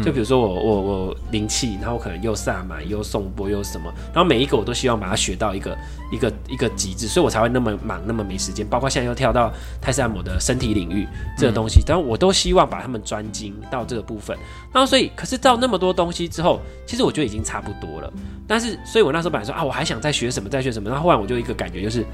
[0.00, 5.76] 就比如说我我我灵气，然后可能又萨满又颂钵又什么，然后每一个我都希望把它学到一个
[6.10, 8.66] 一个一个极致，所以我才会那么忙那么没时间。
[8.66, 14.36] 包括现在又跳到泰式按摩的身体领域这个东西，但我都希望把他们专精到这个部分。
[14.72, 18.10] 然后所以，可是到那么多东西之后，其实我觉得已经差不多了。
[18.46, 20.88] 但是，所以我那时候本来说啊，我还想再学什么再学什么。
[20.88, 22.04] 然后后来我就一个感觉就是，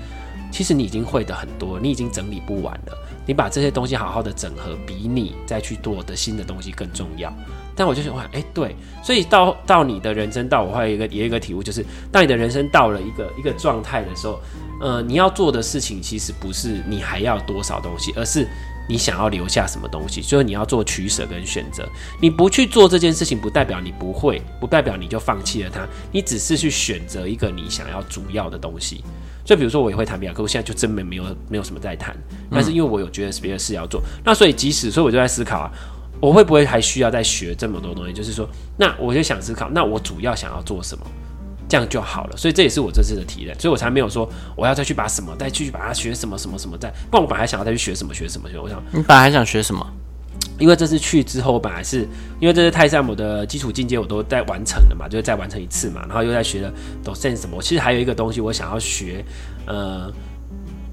[0.51, 2.99] 其实你已经会的很多，你已经整理不完了。
[3.27, 7.31] 你把这些东西好好的整合，比你再去做的新的东西更重要。
[7.79, 14.41] 但我就想，哇，哎，对，所以到到你的人生到，我还有一个也有一个体悟，就是当你的人生到了一个一个状态的时候，
[14.81, 18.45] 呃，你要做的事情其实不是你还要多少东西，而是
[18.88, 21.88] 你想要留下什么东西，所以你要做取舍跟选择。
[22.21, 29.05] 你不去做这件事情，不代表你不会，不代表你就放弃了它，你只是去选择一个你想要主要的东西。
[29.45, 32.17] 所以比如说我也会谈比较，可我现在就真没没有没有什么在谈，
[32.51, 35.71] 但是因为我有觉得别的事要做，那所以即使所以我就在思考啊。
[36.20, 38.12] 我会不会还需要再学这么多东西？
[38.12, 41.04] 就是说，那我就想思考，那我主要想要做什么，
[41.68, 42.37] 这样就好了。
[42.37, 46.90] 所以这也是我这次的体验，所以我才没有说我要再去把什么再继续把它学什么什么什么再。
[47.11, 48.59] 不然我本来想要再去学什么学什么学。
[48.59, 49.87] 我想你本来还想学什么？
[50.59, 52.00] 因为这次去之后，我本来是
[52.40, 56.72] 因为这次泰式按摩的基础进阶，我都在完成了嘛，就是再完成一次嘛，然后又在学了
[57.04, 57.57] Docent 什么。
[57.57, 59.24] 我其实还有一个东西我想要学，
[59.66, 60.12] 呃，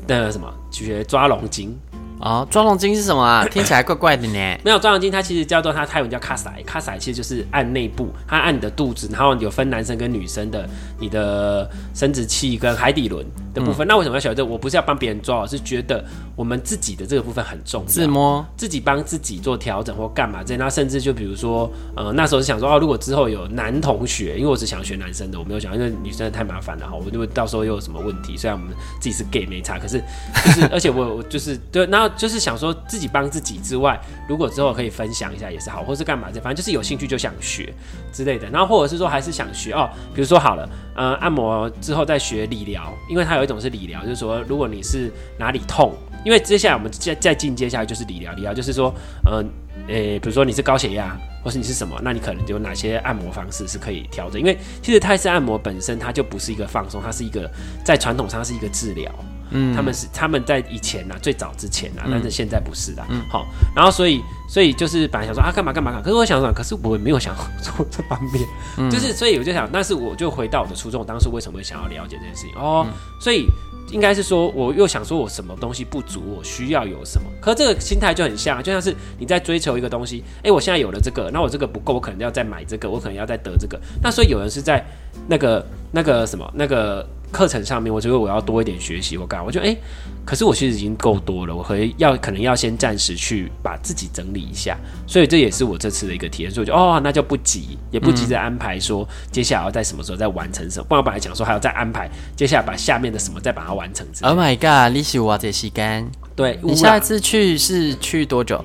[0.07, 1.75] 那个什么去，学抓龙筋。
[2.19, 3.45] 哦，抓龙筋是什么啊？
[3.51, 4.60] 听起来怪怪的呢。
[4.63, 10.67] 没有抓龙筋，它其实叫做它泰文叫卡塞，卡塞其实就是按内部，它按你的肚子，然后有分男生跟女生的，
[10.99, 13.86] 你的生殖器跟海底轮的部分。
[13.86, 14.45] 嗯、那为什么要学这个？
[14.45, 16.04] 我不是要帮别人抓，我是觉得
[16.36, 20.56] 我们自己的这个部分很重要，自摸，自己帮自己做调整或干嘛这。
[20.58, 28.38] 那甚至就比如说，呃，那时候是想说，哦，如果之后有男同学，因为我只想学男生的，我没有想，因为女生的太麻烦了哈，我就会到时候又有什么问题。
[28.38, 29.99] 虽然我们自己是 gay 没差，可是
[30.45, 32.75] 就是，而且我我就是对，然后就是想说。
[32.88, 37.73] 自己帮自己之外，如果之后可以分享一下也是好，或是干嘛这，反正就是有兴趣就想学
[38.13, 38.47] 之类的。
[38.49, 48.93] 然后或者是说还是想学哦，比如说好了，呃，按摩之后再学理疗，因为它有一种是理疗，就是说如果你是哪里痛，因为接下来我们再再进阶下来就是理疗，理疗就是说，
[49.25, 49.43] 呃，
[49.88, 54.39] 诶、比如说你是高血压，或是你是什么，那你可能有哪些按摩方式是可以调整？
[54.39, 57.49] 因为其实泰式按摩本身它就不是一个放松，它是一个
[57.84, 59.12] 在传统上是一个治疗。
[59.51, 63.03] 嗯，他们是他们在以前呐、啊，最早之前啊，但是现在不是的。
[63.10, 72.55] 嗯，好，然后所以所以就是本来想说啊，干嘛干嘛干，可是我想想，可是我也没有想做 这方面，嗯、就是所以我就想，但是我就回到我的初衷，当时为什么会想要了解这件事情。
[72.55, 73.47] 哦，嗯、所以
[73.91, 84.84] 应该是说，我又想说我什么东西不足，我需要有什么，可是这个心态就很像，就像是你在追求一个东西，哎，我现在有了这个，那我这个不够，我可能要再买这个，我可能要再得这个，那所以有人是在
[85.27, 87.08] 那个那个什么那个。
[87.36, 89.17] 课程上面，我觉得我要多一点学习。
[89.17, 89.76] 我干，我觉得哎，
[90.24, 91.54] 可是我其实已经够多了。
[91.54, 96.50] 我可以要可能要先暂时去把自己整理一下，所以这也是我这次的一个体验。
[96.50, 100.86] 所以我就哦，那就不急，也不急着安排说接下来要在什么时候再完成什么。
[100.88, 104.08] 不然我本来讲说还要再安排接下来把下面的什么再把它完成。
[104.21, 106.10] Oh my god，你是我这时间？
[106.38, 108.63] 对，你下一次去是去多久？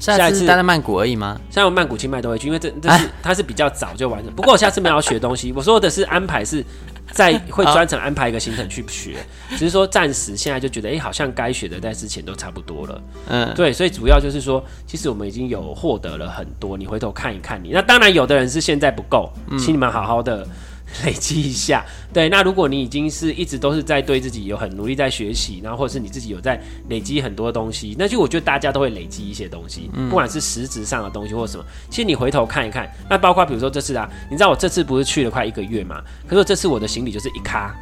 [0.00, 1.40] 下一次待在曼谷而已吗？
[1.48, 4.34] 像我曼谷、清迈都会去，因为这这是它是比较早就完成。
[4.34, 6.64] 不过我下次没有要学东西，我说的是安排是。
[7.12, 9.16] 再会专程安排一个行程去学，
[9.50, 13.02] 只是说暂时现在就觉得，哎、欸，好像该学的在之前都差不多了。
[13.28, 16.76] 嗯，对，所以主要就是说，其实我们已经有获得了很多。
[16.76, 20.46] 你回头看一看你，那当然有的人是现在不够，请你们好好的。
[21.04, 22.28] 累积一下，对。
[22.28, 31.64] 那如果你已经是一直都是在对自己有很努力在学习，然后或者是你自己有在累积很多东西，那就我觉得大家都会累积一些东西，不管是实质上的东西或什么。
[31.90, 36.02] 其实你回头看一看，那包括比如说这次啊，你知道我这次不是去了快一个月嘛？
[36.28, 37.74] 可是这次我的行李就是一咖。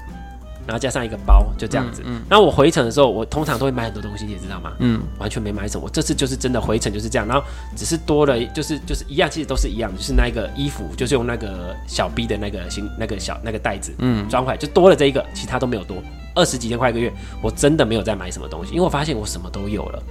[0.66, 2.02] 然后加上一个包，就这样子。
[2.04, 4.72] 嗯，然后我回程的时候，我通常都会买很多东西，你也知道吗？
[4.78, 5.84] 嗯，完全没买什么。
[5.84, 7.44] 我这次就是真的回程就是这样，然后
[7.76, 15.96] 只是多了，就是就是一样，其实都是一样，就是那个衣服，就是用那个小 B 的那个行那个小那个袋子，嗯，装回来就多了这一个，其他都没有多。
[16.34, 20.02] 二十几千块一个月，我真的没有再买什么东西，因为我发现我什么都有了。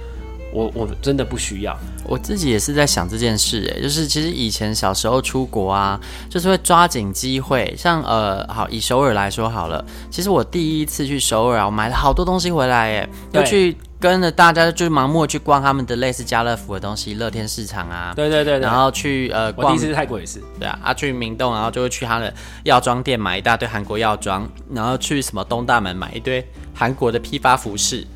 [0.52, 22.32] 我我真的不需要，我自己也是在想这件事，哎，就是其实以前小时候出国啊，就是会抓紧机会，像呃，好以首尔来说好了，其实我第一次去首尔啊，我买了好多东西回来，哎，又去跟着大家就盲目去逛他们的类似家乐福的东西，乐天市场啊，对对对，然后去呃，我第一次去泰国也是，对啊，啊去明洞，然后就会去他的
[22.64, 28.06] 药妆店买一大堆韩国药妆，然后去什么东大门买一堆韩国的批发服饰，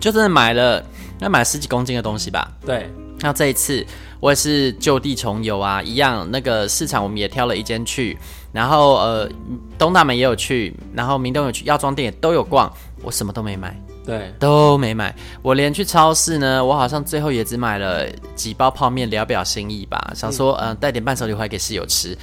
[0.00, 0.84] 就真的买了。
[1.20, 2.48] 要买十几公斤的东西吧？
[2.64, 2.88] 对。
[3.20, 3.84] 那这一次
[4.20, 8.16] 我也是就地重游啊，一样那个市场我们也挑了一间去，
[8.52, 9.28] 然后呃
[9.76, 13.76] 东大门也有去，然后明洞有去，药妆店也都有逛，我什么都没买。
[14.06, 15.12] 对，都没买。
[15.42, 22.16] 我连去超市呢，我好像最后也只买了几包泡面，聊表心意吧，想说嗯、呃、带点伴手礼回来给室友吃，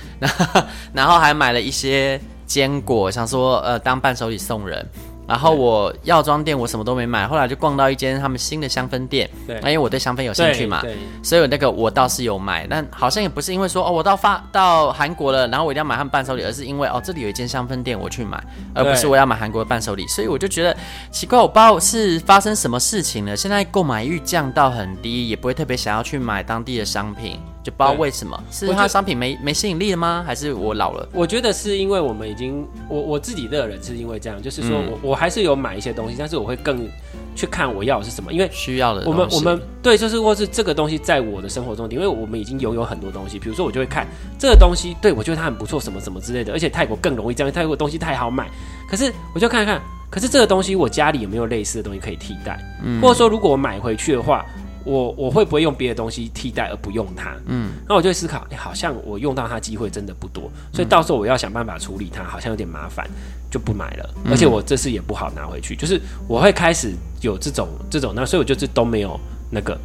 [0.94, 4.88] 然后还买了一些坚果，想说呃当伴手礼送人。
[5.28, 18.42] 然后我药妆店我什么都没买，后来就逛到一间他们新的香氛店，对，因为我对香氛有兴趣嘛，对，所以那个我倒是有买，但好像也不是因为说哦我到发到韩国了，然后我一定要买他们伴手礼，而是因为哦这里有一间香氛店我去买，
[18.74, 20.76] 而不是我要买韩国的伴手礼，所以我就觉得
[21.12, 27.40] 奇怪，我不知道是发生什么事情了，现在购买欲降到很低，也不会特别想要去买当地的商品。
[27.66, 30.24] 就不知道为什么，是他商品没没吸引力了吗？
[30.24, 31.10] 还是我老了？
[31.12, 36.88] 我觉得是因为我们已经，我我自己个人是因为这样，就是说我我还是有买一些东西，但是我会更
[37.36, 39.10] 去看我要的是什么，因为需要的。
[39.10, 44.06] 我们我们对，就是或是这个东西在我的生活中，因为我们已经拥有很多东西，比如说我就会看
[44.38, 48.48] 这个东西，对我觉得它很不错，什么什么之类的，而且泰国更容易这样，泰国东西太好买。
[48.88, 52.64] 可是我就看一看，可是这个东西我家里有没有类似的东西可以替代？
[52.84, 54.46] 嗯，或者说如果我买回去的话。
[54.86, 57.36] 我我会不会用别的东西替代而不用它？
[57.48, 63.10] 嗯，那我就会思考，哎、欸，好像我用到它机会真的不多，所以到时候我要想办法处理它，好像有点麻烦，
[63.50, 64.10] 就不买了。
[64.30, 69.20] 而且我这次也不好拿回去，就是我会开始有这种这种，那所以我就是都没有
[69.50, 69.76] 那个，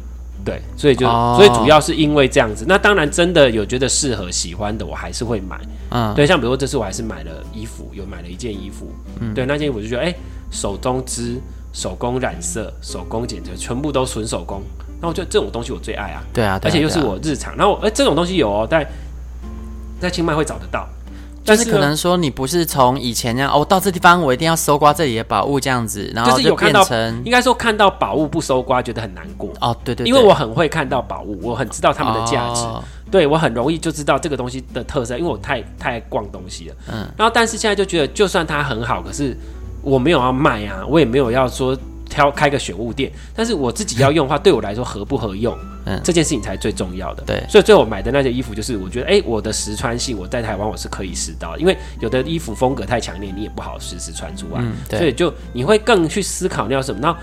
[0.45, 2.63] 对，所以就所以主要是因为这样子。
[2.67, 5.59] 那当然真的有觉得适合喜欢的，我还是会买。
[5.89, 10.15] 嗯，对，像比如说这次我还是买了衣服，有买了一件衣服，嗯，对，那件衣服我就觉得，哎、欸，
[10.51, 11.41] 手中织、
[11.73, 14.61] 手工染色、手工剪裁，全部都纯手工。
[15.01, 17.57] 然后我觉得这种东西我最爱啊，对啊，对啊，而且又是我日常。
[17.57, 18.87] 然后哎，这种东西有哦，在
[19.99, 20.87] 在清迈会找得到，
[21.43, 29.49] 但是可能说你不是从以前那样哦，到这地方我一定要搜刮这里的宝物这样子，然后就变成，就是有看到，应该说看到宝物不搜刮觉得很难过。
[29.59, 39.35] 哦，对对，对，因为我很会看到宝物，我很知道他们的价值，哦、对我很容易就知道这个东西的特色，因为我太太爱逛东西了，嗯，然后但是现在就觉得就算它很好，可是
[39.81, 41.75] 我没有要卖啊，我也没有要说。
[42.11, 47.23] 挑开个选物店，但是我自己要用的话，对我来说合不合用，嗯，这件事情才最重要的。
[47.25, 54.59] 对，所以最后买的那件衣服，就是我觉得，哎、欸，我的实穿性，我在台湾我是可以试到的，因为有的衣服风格太强烈，你也不好实时穿出来。
[54.59, 54.99] 嗯，对。
[54.99, 57.17] 所以就你会更去思考你要什么，然后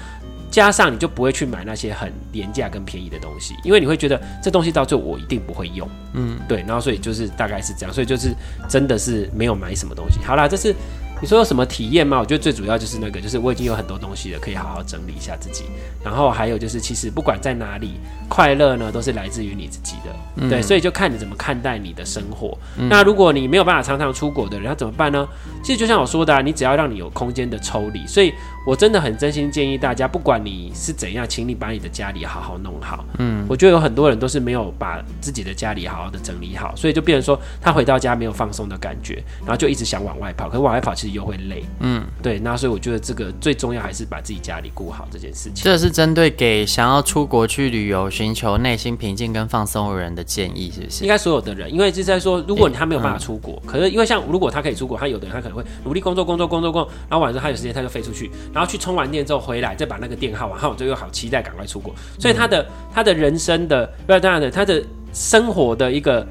[0.51, 5.87] 加上你就不会去买那些很廉价跟便宜的东西，因为你会觉得这东西到最后我一定不会用。
[6.15, 6.65] 嗯，对。
[6.67, 8.35] 然后所以就是大概是这样，所以就是
[8.67, 10.19] 真的是没有买什么东西。
[10.25, 10.75] 好啦，这是。
[11.21, 12.19] 你说有什么体验吗？
[12.19, 15.65] 我觉得最主要就是那个，就是我已经有很多东西了，可以好好整理一下自己。
[16.05, 17.95] 然后还有就是，其实不管在哪里，
[18.29, 20.63] 快乐呢都是来自于你自己的，嗯、对。
[20.63, 22.57] 所以就看你怎么看待你的生活。
[22.77, 25.27] 嗯、那如果你没有办法常常出国的人，他怎么办呢？
[25.63, 28.07] 其实就像我说的、啊，你只要让你有空间的抽离。
[28.07, 28.33] 所以
[28.69, 33.03] 我真的很真心建议大家，不管你是怎样，请你把你的家里好好弄好。
[33.19, 40.51] 嗯，我觉得有很多人都是没有把自己的家里好好的整理好，所以就变成说他回到家没有放松的感觉，然后就一直想往外跑。
[40.51, 45.65] 可是往外跑其实又会累，嗯，对，那所以我觉得这个最重要还是把自己家里顾好这件事情。
[45.65, 51.05] 这是针对给想要出国去旅游、寻求内心平静跟放松的人的建议，是不是？
[51.05, 61.95] 应该所有的人，因为就是在说，如果你他没有办法出国，欸嗯、可是因为像如果他可以出国，他有的人他可能会努力工作、工作、工作、工作，然后晚上他有时间他就飞出去，然后去充完电之后回来，再把那个电耗完，然后我就又好期待赶快出国。
[62.19, 64.83] 所以他的、嗯、他的人生的不要当然的，他的
[65.13, 66.27] 生活的一个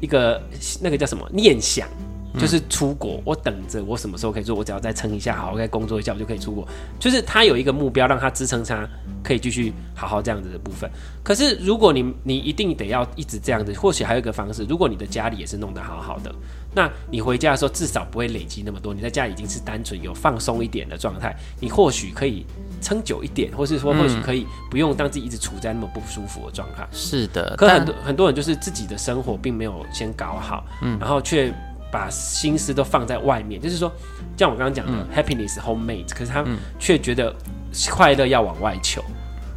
[0.00, 0.42] 一个
[0.80, 1.86] 那个叫什么念想。
[2.38, 6.66] 就是出国，我等着我什么时候可以做，我只要再撑一下，好好再工作一下，我就可以出国。
[6.98, 8.88] 就是他有一个目标，让他支撑他
[9.22, 10.90] 可以继续好好这样子的部分。
[11.22, 16.34] 可是如果你你一定得要一直这样子，或许还有一个方式，如果你的家里也是弄得好好的，
[16.74, 18.94] 那你回家的时候至少不会累积那么多。
[18.94, 22.46] 你在家里已经是单纯有放松一点的状态，你或许可以
[22.80, 26.86] 撑久一点，或是说或许可以不用让自己一直处在那么不舒服的状态。
[26.92, 31.52] 是的，可很多很多人就是自己的生活并没有先搞好，嗯，然后却。
[31.90, 33.90] 把心思都放在外面，就是说，
[34.36, 36.44] 像我刚刚讲的、嗯、happiness homemade，可是他
[36.78, 37.34] 却觉得
[37.90, 39.02] 快乐要往外求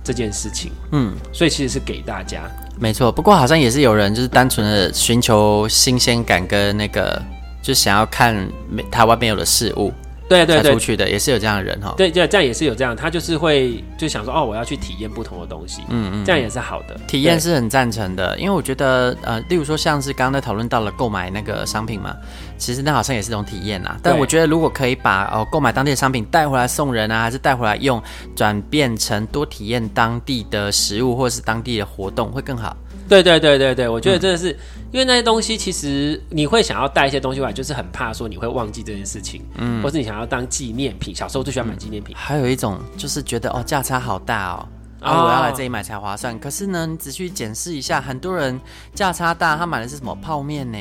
[0.04, 3.12] 这件事情，嗯，所以其实是给大家，没错。
[3.12, 7.22] 不过好像也是有人就是单纯的寻求新鲜感跟那个，
[7.62, 8.48] 就想要看
[8.90, 9.94] 台湾没有的事物。
[10.38, 11.94] 对对对，出去的也是有这样的人哈。
[11.98, 16.98] 对，这这样也是有这样，他就是会就想说哦，我要去体验不同的东西，嗯嗯，这样也是好的。
[17.08, 22.16] 体验是很赞成的，因为我觉得呃，例如说像是刚刚在讨论到了购买那个商品嘛，
[22.58, 23.98] 其实那好像也是一种体验呐。
[24.02, 28.02] 但我觉得如果可以把哦购买当地的商品带回来送人啊，还是带回来用，
[28.36, 32.76] 转变成多体验当地的食物或者是当地的活动会更好。
[33.10, 34.58] 对对对对对，我觉得真的是，嗯、
[34.92, 41.16] 因为那些东西其实你会想要带一些东西回来，就是很怕说你会忘记这件事情，嗯，或是你想要当纪念品。
[41.16, 44.68] 小时候最喜欢买纪念品，还有一种就是觉得哦价差好大哦，
[45.00, 46.36] 然后我要来这里买才划算。
[46.36, 48.60] 哦、可是呢，你仔细检视一下，很多人
[48.94, 50.78] 价差大，他买的是什么泡面呢？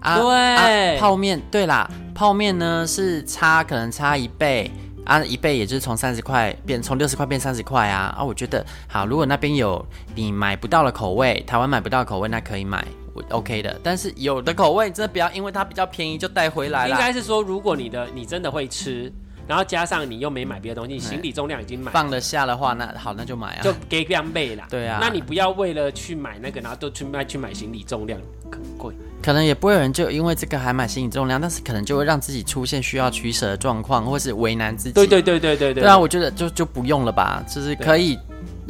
[0.00, 4.70] 啊，对，啊、泡面，对啦，泡面呢是差可能差一倍。
[5.04, 8.14] 啊，一倍也就是从三十块变从六十块变三十块啊！
[8.16, 9.84] 啊，我觉得好，如果那边有
[10.14, 12.86] 你买不到的口味，台湾买不到的口味，那可以买
[13.30, 13.80] ，OK 的。
[13.82, 16.90] 但是有的口味真的不要因为它比较便宜就带回来了。
[16.90, 19.12] 应该是说，如果你的你真的会吃，
[19.46, 24.66] 然后加上你又没买别的东西，你行李重量已经买放得下的话，那好，那就买啊，就给两倍啦。
[24.70, 28.94] 对啊，那你不要为了去买那个，然后都去卖去买行李重量，很贵。
[29.22, 34.92] 可能也不会有人就因为这个还买行李重量，但是可能就会让自己出现需要取舍的状况，或是为难自己。
[34.92, 35.82] 对对对对对对。
[35.82, 38.18] 对啊，我觉得就就不用了吧，就是可以。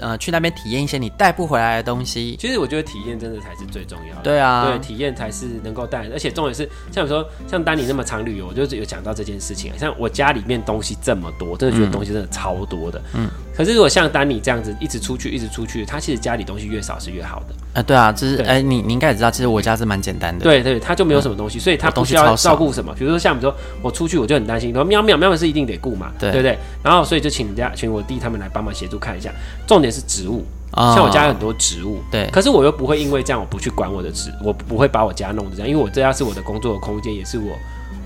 [0.02, 2.36] 呃，去那边体验一些你带不回来的东西。
[2.38, 4.22] 其实我觉得体验真的才是最重要的。
[4.22, 9.72] 对啊，对，体验才是能够带，而且重点是，像说像丹尼那么常旅游，我就有讲到这件事情。
[9.78, 13.00] 像我家里面东西这么多，真的觉得东西真的超多的。
[13.14, 13.30] 嗯。
[13.54, 17.54] 可是如果像丹尼这样子一直出去，一直出去，他其实家里东西越少是越好的。
[17.74, 20.42] 啊，对啊，就是哎、欸，你你应该也知道，其实我家是蛮简单的。
[20.42, 22.94] 对对，他就没有什么东西，嗯、所以他不需要照顾什么。
[22.94, 26.58] 比如说像比如说我出去，我就很担心，说喵喵喵喵是一定得顾嘛，对对不对？
[26.82, 29.30] 然后所以就请人家请我弟他们来帮忙协助看一下。
[29.66, 30.44] 重点是植物。
[30.74, 37.54] 像我家有很多植物，对，可是我又不会因为这样我不去管我的植，我不会把我家弄得这样，因为我这家是我的工作的空间，也是我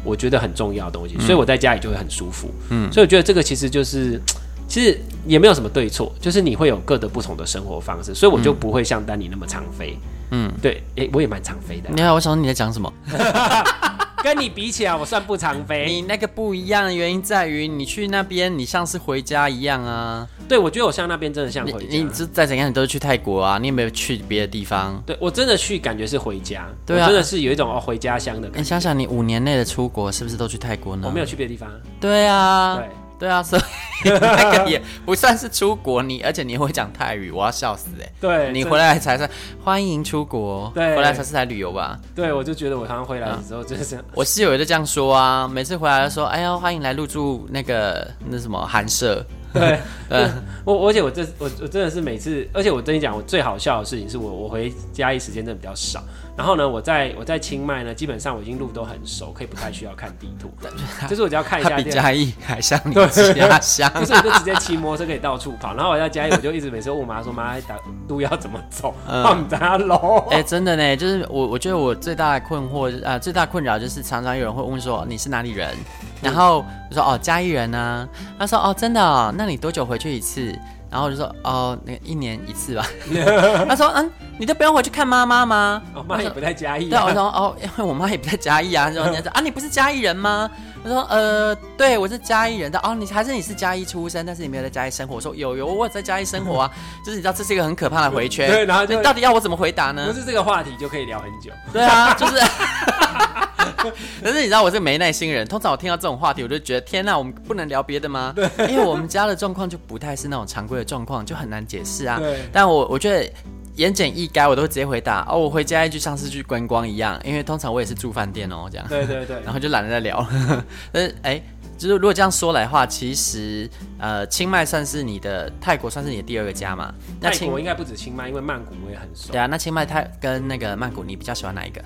[0.03, 2.51] 我觉得很重要的东西，所以我在家里就会很舒服。
[2.71, 4.21] 嗯，所以我觉得这个其实就是，
[4.67, 9.97] 其实也没有什么对错，就是你会有各的不同的生活方式，所以我就不会像丹尼那么常飞。
[9.97, 10.16] 嗯，
[10.61, 11.91] 对，诶，我也蛮常飞的。
[11.95, 12.93] 你好，我想说你在讲什么？
[14.25, 15.87] 跟你比起来，我算不常飞。
[15.89, 20.27] 你那个不一样的原因在于，你去那边，你像是回家一样啊。
[20.49, 21.87] 对，我觉得我像那边真的像回家。
[21.89, 25.01] 你你再怎样，你都是去泰国啊，你有没有去别的地方？
[25.07, 26.67] 对，我真的去，感觉是回家。
[26.85, 28.59] 对啊，真的是有一种哦回家乡的感觉。
[28.59, 31.07] 你想想，你五年内的出国是不是都去泰国呢？
[31.07, 31.71] 我没有去别的地方。
[32.01, 32.77] 对啊。
[32.77, 32.89] 对。
[33.19, 33.63] 对啊，所以
[34.21, 38.13] 那个也不算是出国，你而且你会讲泰语，我要笑死哎、欸！
[38.21, 39.29] 对，你回来才算
[39.65, 41.99] 欢迎出国，对，回来才是来旅游吧？
[42.15, 49.25] 对，我就觉得我常常回来的时候就是、嗯、我室友也在这样说啊，每次回来都说，哎呀，欢迎来入住那个那什么寒舍。
[49.53, 49.79] 对，
[50.11, 50.29] 对
[50.65, 56.03] 我而且我这我我真的是每次，而且我跟你讲，我最好笑的事情是我我回家一时间真的比较少。
[56.37, 60.53] 然后呢，我在我在清迈呢，基本上我已经路都很熟，可以不太需要看地图。
[61.09, 61.77] 就是我只要看一下。
[61.77, 63.91] 比嘉义还像你家乡。
[63.95, 65.75] 就是，我就直接骑摩托车可以到处跑。
[65.75, 67.77] 然后我在嘉义，我就一直每次问我妈说：“妈，打
[68.09, 68.95] 路要怎么走？
[69.07, 69.95] 放哪路？”
[70.31, 75.75] 哎，真的呢，就是我我觉得我最大的困惑啊、呃，最大的困扰就是常常有人会问说你是哪里人，
[76.21, 78.09] 然后我说哦嘉义人呢、啊，
[78.39, 80.55] 他说哦真的哦，那你多久回去一次？
[80.91, 82.87] 然后我就说哦，那个一年一次吧。
[83.69, 85.83] 他说嗯，你都不用回去看妈妈吗？
[85.95, 86.89] 我妈也不在嘉义。
[86.89, 88.89] 对，我说哦，因为我妈也不在嘉义啊。
[88.95, 90.51] 然后人家说啊，你不是嘉义人吗？
[90.85, 92.79] 我说呃，对，我是嘉义人的。
[92.85, 95.17] 哦，你还是你是嘉义出生，但是你没有在嘉义生活。
[95.17, 96.71] 我说有有，我在嘉义生活啊。
[97.05, 98.49] 就是你知道这是一个很可怕的回圈。
[98.49, 100.07] 对，然后就到底要我怎么回答呢？
[100.07, 101.51] 不是这个话题就可以聊很久。
[101.73, 102.35] 对啊，就是。
[104.23, 108.33] 可是你知道我是没耐心人，通常我听到这种话题，我就觉得天哪，我们不能聊别的吗？
[108.35, 112.19] 对，因为我们家的状况就不太是那种常规的状况，就很难解释啊。
[112.19, 113.31] 对，但我我觉得
[113.77, 118.87] 言简意赅，我都会直接回答哦，我回家就像是去观光一样，因为通常我也是住饭店哦，这样。
[118.89, 120.27] 对对对，然后就懒得再聊。
[120.91, 121.43] 但是哎，
[121.77, 123.69] 就是如果这样说来的话，其实
[123.99, 126.93] 呃，清迈算是你的泰国，算是你的第二个家嘛？
[127.21, 129.31] 那泰国应该不止清迈，因为曼谷我也很熟。
[129.31, 131.83] 对啊，那清迈泰跟那个曼谷，你比较喜欢哪一个？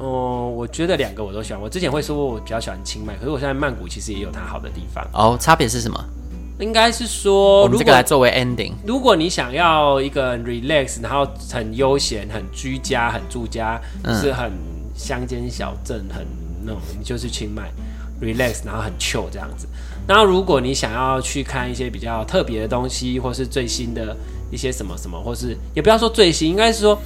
[0.00, 1.60] 哦、嗯，我觉得两个我都喜欢。
[1.60, 5.06] 我之前会说我比较喜欢清迈，可是我现在曼谷其实也有它好的地方。
[5.12, 6.02] 哦，差别是什么？
[6.58, 8.72] 应该是说，我们这个来作为 ending。
[8.86, 14.52] 如果你想要一个 relax，然后很悠闲、很居家、很住家，就、嗯、是很
[14.94, 16.26] 乡间小镇，很
[16.62, 17.72] 那种，你就是清迈
[18.20, 19.66] relax，然后很 chill 这样子。
[20.06, 24.14] 然后如果你想要去看一些比较特别的东西，或是最新的
[24.50, 26.98] 一些什么什么，或是也不要说最新，应该是说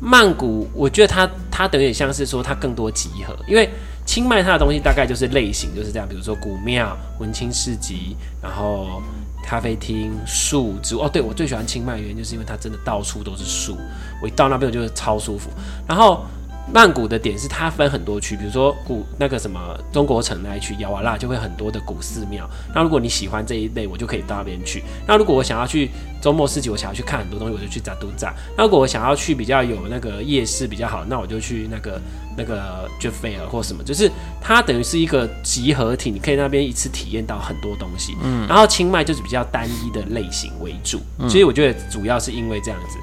[0.00, 3.68] 曼谷，我觉得它它等于像是说它更多集合，因为。
[4.06, 9.02] 清迈它的东西大概就是类型就是这样，比如说古庙、文青市集，然后
[9.42, 11.00] 咖啡厅、树、植物。
[11.00, 13.76] 哦，对，我最喜欢清迈的原因就是因为它真的到处都是树，
[14.22, 15.50] 我一到那边我就超舒服。
[15.88, 16.24] 然后。
[16.72, 22.48] 曼谷的点是它分很多区，比如说古那个什么中国城那一区，亚瓦拉就会很多的古寺庙。
[22.74, 24.82] 那如果你喜欢这一类，我就可以到那边去。
[25.06, 25.90] 那如果我想要去
[26.20, 28.34] 周末市集，我想要去看很多东西，我就去扎都扎。
[28.56, 32.00] 那如果我想要去比较有那个夜市比较好，那我就去那个
[32.36, 34.10] 那个 Jet Fair 或什么，就是
[34.40, 38.16] 它等于是一个集合体，你可以那边一次体验到很多东西。
[38.24, 42.98] 嗯，然后清迈就是比较单一的类型为主，所以我觉得主要是因为这样子。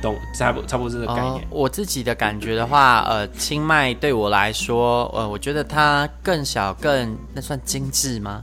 [0.00, 1.46] 都，差不差不多这个概念。
[1.50, 8.42] 我自己的感觉的话，呃，清迈对我来说，呃，我觉得它更小，更那算精致吗？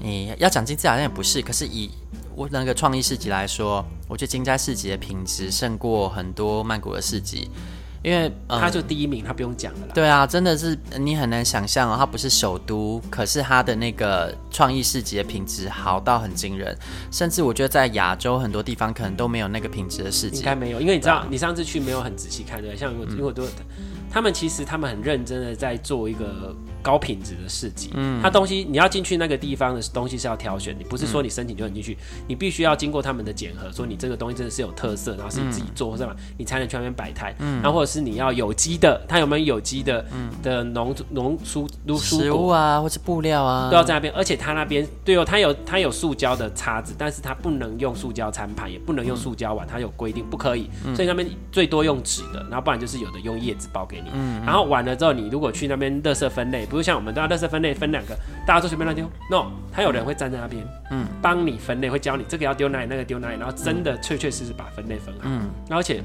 [0.00, 1.40] 你要讲精致好像也不是。
[1.40, 1.90] 可是以
[2.34, 7.50] 我那个创意市集来说，我觉得金家市集的品质胜过很多曼谷的市集。
[8.06, 9.92] 因为、嗯、他就第一名，他不用讲了啦。
[9.92, 16.78] 对啊，真的是你很难想象哦，它不是首都，可是它的那个创意市集的品质好到很惊人，
[17.10, 20.38] 甚至我觉得在亚洲很多地方可能都没有那个品质的市集。
[20.38, 23.42] 应该没有，因为你知道，你上次去没有很仔细看对，像如果如果都。
[24.08, 26.56] 他们其实他们很认真的在做一个
[26.86, 36.14] 高品质的市集，嗯，它东西你要进去那个地方的东西是要挑选，你不是说你申请就能进去，嗯，你必须要经过他们的检核，说你这个东西真的是有特色，然后是你自己做是吧？
[36.38, 58.16] 你才能去那边摆摊，嗯，然后或者是你要有机的，它有没有有机的，嗯，的农农蔬蔬食物啊，或者布料啊，都要在那边，而且它那边对哦，它有它有塑胶的叉子，但是它不能用塑胶餐盘，也不能用塑胶碗，它有规定不可以，所以那边最多用纸的，然后不然就是有的用叶子包给你，嗯，然后完了之后，你如果去那边垃圾分类，不是像我们都要垃圾分类分两个，
[58.46, 66.02] 大家都随便乱丢，no，他有人会站在那边，嗯，帮你分类，会教你这个要丢哪里，那个丢哪里，然后真的确确实实把分类分好，嗯，而且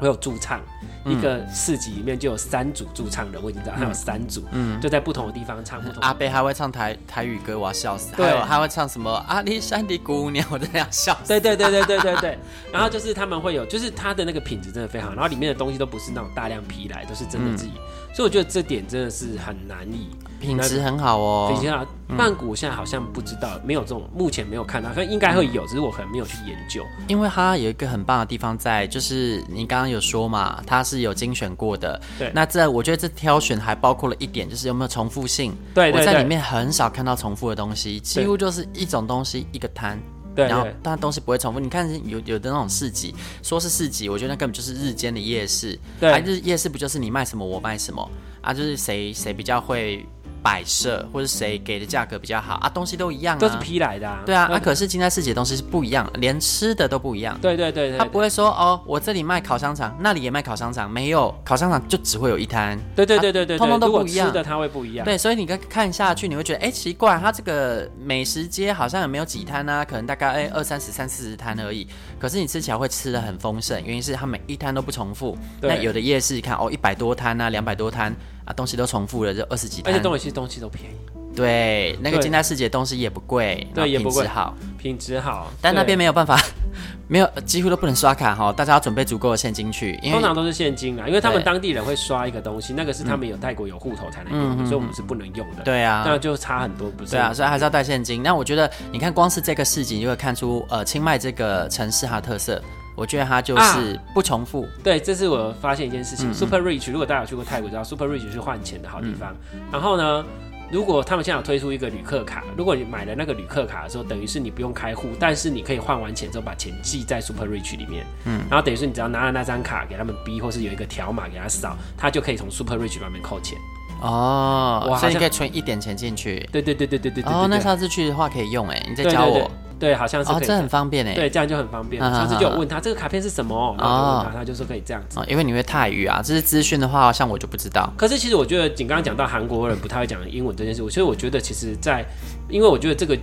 [0.00, 0.60] 会有驻唱。
[1.06, 6.06] 一个市集里面就有三组驻唱人，我已经知道他有三组，嗯，就在不同的地方唱不同的。
[6.06, 8.14] 阿贝还会唱台台语歌，我要笑死。
[8.14, 11.28] 对，还会唱什么阿里山的姑娘，我真的要笑死。
[11.28, 12.38] 对对对对对对对。
[12.70, 17.72] 然后就是他们会有，就是他的那个品质真的非常好，然后里面的东西都不是那种大量批来，都是真的自己。
[17.76, 17.80] 嗯
[18.12, 21.52] 所以我觉得这点真的是很难以，品质很好哦。
[21.52, 26.82] 品质好，曼谷现在好像不知道，没有这种，目前没有看到，可能应该会有，只是我可能没有去研究。
[27.06, 32.00] 因为它有一个很棒的地方在，就是你刚刚有说嘛，它是有精选过的。
[32.18, 32.32] 对。
[32.34, 35.54] 那这我觉得这挑选还包括了一点，就是有没有重复性。
[35.74, 36.00] 对，对，对。
[36.00, 40.00] 我在里面很少看到重复的东西，几乎就是一种东西一个摊。
[40.32, 41.58] 对，然后，但东西不会重复。
[41.58, 43.12] 你看，有有的那种市集，
[43.42, 45.76] 说是市集，我觉得那根本就是日间的夜市。
[45.98, 48.08] 对，还是夜市不就是你卖什么我卖什么
[48.40, 48.54] 啊？
[48.54, 50.06] 就是谁谁比较会。
[50.42, 52.68] 摆设或者谁给的价格比较好啊？
[52.68, 54.22] 东西都一样啊，都是批来的啊。
[54.24, 57.38] 对啊，那、啊、可是金斋市集的东西是不一样，连吃的都不一样。
[57.40, 62.78] 对对对对，他不会说哦，我这里卖烤香肠，那里也卖烤香肠，没有烤香肠就只会有一摊。
[62.94, 64.26] 对对对对对，通通都不一样。
[64.26, 65.04] 吃的它会不一样。
[65.04, 71.86] 对，所以你看看下去，你会觉得哎奇怪，它这个美食街好像也没有几摊啊，可能大概哎二三十、三四十摊而已。
[72.18, 75.36] 可是你吃起来会吃的很丰盛，原因是它每一摊都不重复。
[75.60, 78.14] 那有的夜市看哦，一百多摊啊，两百多摊。
[78.44, 80.96] 啊，东西都重复了，就二十几摊，而且东西东西都便宜。
[81.34, 85.46] 对，那个金斋市集的东西也不贵，对，也不贵，好，品质好。
[85.60, 86.36] 但那边没有办法，
[87.06, 89.92] 没有几乎都不能刷卡哈，大家要准备足够的现金去。
[90.02, 95.62] 因为通常都是现金啊，因为他们当地人会刷一个东西，那个是他们有泰国有户头才能用的，所以我们是不能用的。
[95.62, 97.12] 对啊，那就差很多，不是？
[97.12, 98.20] 对啊，所以还是要带现金。
[98.24, 102.60] 那我觉得，你看，光是这个市集，你就会看出呃，清迈这个城市它的特色。
[103.00, 104.64] 我觉得它就是不重复。
[104.64, 106.30] 啊、对，这是我发现一件事情。
[106.30, 109.34] 嗯、Super Rich，如果大家有去过泰国，知道 Super Rich 是换钱的好地方。
[109.54, 110.22] 嗯、然后呢，
[110.70, 118.04] 如果他们现在有推出一个旅客卡，如果你买了那个旅客卡的时候，等于是你不用开户，但是你可以换完钱之后把钱记在 Super Rich 里面。
[118.26, 118.42] 嗯。
[118.50, 123.58] 然后等于是你只要拿了那张卡给他们 B，或是有一个条码给他扫，他就可以从 Super Rich 里面扣钱。
[124.00, 124.96] 哦。
[124.98, 126.48] 所以你可以存一点钱进去。
[126.52, 127.32] 对对对对对对对。
[127.32, 129.32] 哦，那下次去的话可以用哎，你再教我。
[129.32, 130.42] 对对对对，好像是可以。
[130.42, 131.14] 哦，这很方便哎。
[131.14, 132.02] 对，这样就很方便。
[132.02, 135.18] 上次就有问他这个卡片是什么，然后就问他，他就说可以这样子。
[135.18, 137.90] 哦，因为你会泰语啊，这是资讯的话，像我就不知道。
[137.96, 142.04] 可是其实我觉得，你刚刚讲到韩国人不太会讲英文这件事，所以我觉得其实，在
[142.50, 143.16] 因为我觉得这个，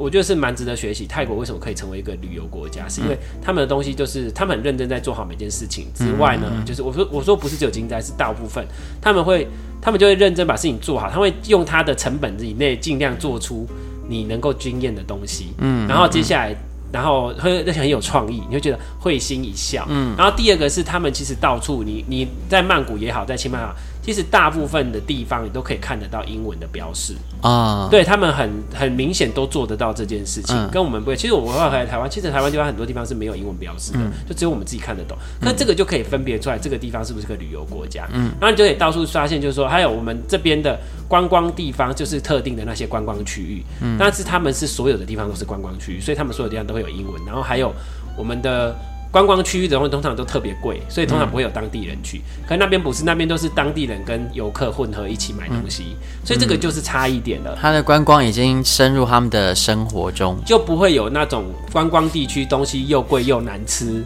[0.00, 1.06] 我觉得是蛮值得学习。
[1.06, 8.64] 泰国为什么可以成为一个旅游国家，是因为他们的东西就是他们很认真在做好每件事情之外呢，嗯、就是我说我说不是只有金灾，是大部分
[9.00, 9.46] 他们会
[9.80, 13.66] 他们就会认真把事情做好，他会用他的成本以内尽量做出
[14.08, 15.52] 你能够惊艳的东西。
[15.58, 16.56] 嗯，然后接下来。
[16.92, 19.86] 然后会而且很有创意，你会觉得会心一笑。
[19.88, 23.72] 嗯，然后第二个是他们其实到处你你在曼谷也好，在清迈也好，
[24.10, 27.86] 其实大部分的地方你都可以看得到英文的标示啊。
[27.88, 31.14] 对，他们很很明显都做得到这件事情，嗯、跟我们不会。
[31.14, 35.16] 其实我们后来来台湾，其实台湾地方很多地方是没有英文标示的，嗯、就只有我们自己看得懂。
[35.40, 38.08] 那这个就可以分别出来这个地方是不是个旅游国家。
[38.12, 40.76] 嗯，然后你就可以到处发现，就是说还有我们这边的。
[41.10, 47.20] 观光地方就是特定的那些观光区域，嗯，但是他们是所有的地方都是观光区域，所以他们所有地方都会有英文。
[47.26, 47.74] 然后还有
[48.16, 48.72] 我们的
[49.10, 52.18] 观光区域的东西通常都特别贵，所以通常不会有当地人去。
[52.18, 57.58] 嗯、可那边不是，那边都是当地人跟游客混合一起买东西，嗯、所以这个就是差一点了。
[57.60, 64.04] 它的观光已经深入他们的生活中，就不会有那种观光地区东西又贵又难吃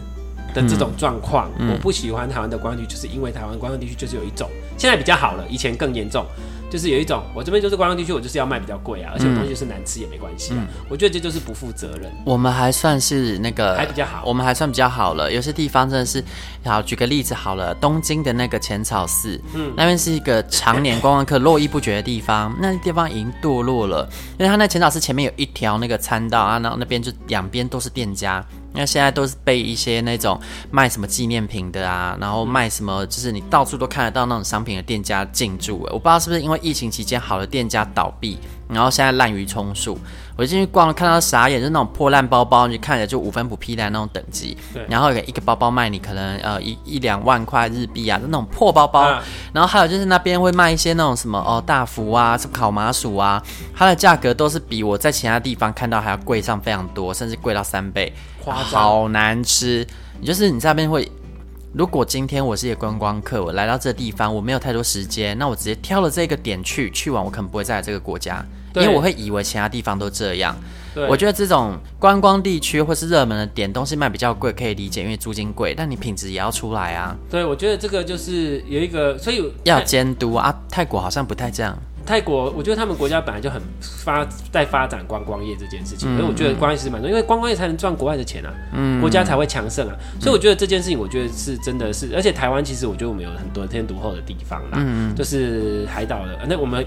[0.53, 1.51] 的这种状况。
[1.59, 6.25] 我不喜欢台湾的观光区，就是因为台湾观光地区就是有一种现在比较好了，以前更严重。
[6.69, 10.57] 就是有一种，我这边就是观光地区，我就是要卖比较贵啊，而且我东西就是难吃也没关系啊。
[10.59, 12.11] 嗯、我觉得这就是不负责任。
[12.25, 15.31] 我们还算是那个还比较好，我们还算比较好了。
[15.31, 16.23] 有些地方真的是，
[16.63, 28.45] 好举个例子好了，东京的那个浅草寺，嗯，那边是一个常年观光客络绎不绝的地方，那地方已经堕落了，因为它那浅草寺前面有一条那个餐道啊，然后那边就两边都是店家。
[28.75, 30.39] 那现在都是被一些那种
[30.71, 35.87] 卖什么纪念品的啊，然后卖什么就是你到处都看得到那种商品的店家进驻。
[35.91, 38.37] 我不知道是不是因为疫情期间好的店家倒闭，
[38.67, 39.97] 然后现在滥竽充数。
[40.37, 44.57] 我进去逛，看到傻眼，就是那种破烂包包，你看着就五分不批的那种等级。
[44.73, 44.85] 对。
[44.89, 48.99] 然后一个包包卖你可能呃一一两万块日币啊，就那种破包包。
[48.99, 53.41] 啊、然后还有就是那边会卖一些那种什么哦大福啊，什么烤麻薯啊，
[53.73, 58.11] 它的价格都是比我在其他地方看到还要贵上非常多，甚至贵到三倍。
[58.43, 58.65] 夸张。
[58.65, 59.87] 好难吃。
[60.19, 61.09] 你就是你在那边会，
[61.77, 68.45] 如果今天我是一个观光客，我来到这地方，我没有太多时间，那我直接挑了这个点去，去完我可能不会再来这个国家。
[68.75, 70.55] 因为我会以为其他地方都这样，
[70.93, 77.13] 对我觉得这种观光地区或是热门的点，东西卖比较贵，可以理解，因为租金贵，但你品质也要出来啊。
[77.29, 80.53] 对，我觉得这个就是有一个，所以要监督啊。
[80.69, 81.77] 泰国好像不太这样。
[82.05, 83.61] 泰国，我觉得他们国家本来就很
[84.03, 89.95] 发在发展观光业这件事情，所以、嗯、我觉得关系是蛮重要，因为观光业才能赚国外的钱啊，嗯，国家才会强盛啊。
[90.19, 96.85] 所以我觉得这件事情，我觉得是真的是，而且台湾其实我觉得我们有很多天独厚的地方啦，嗯，就是海岛的，那我们。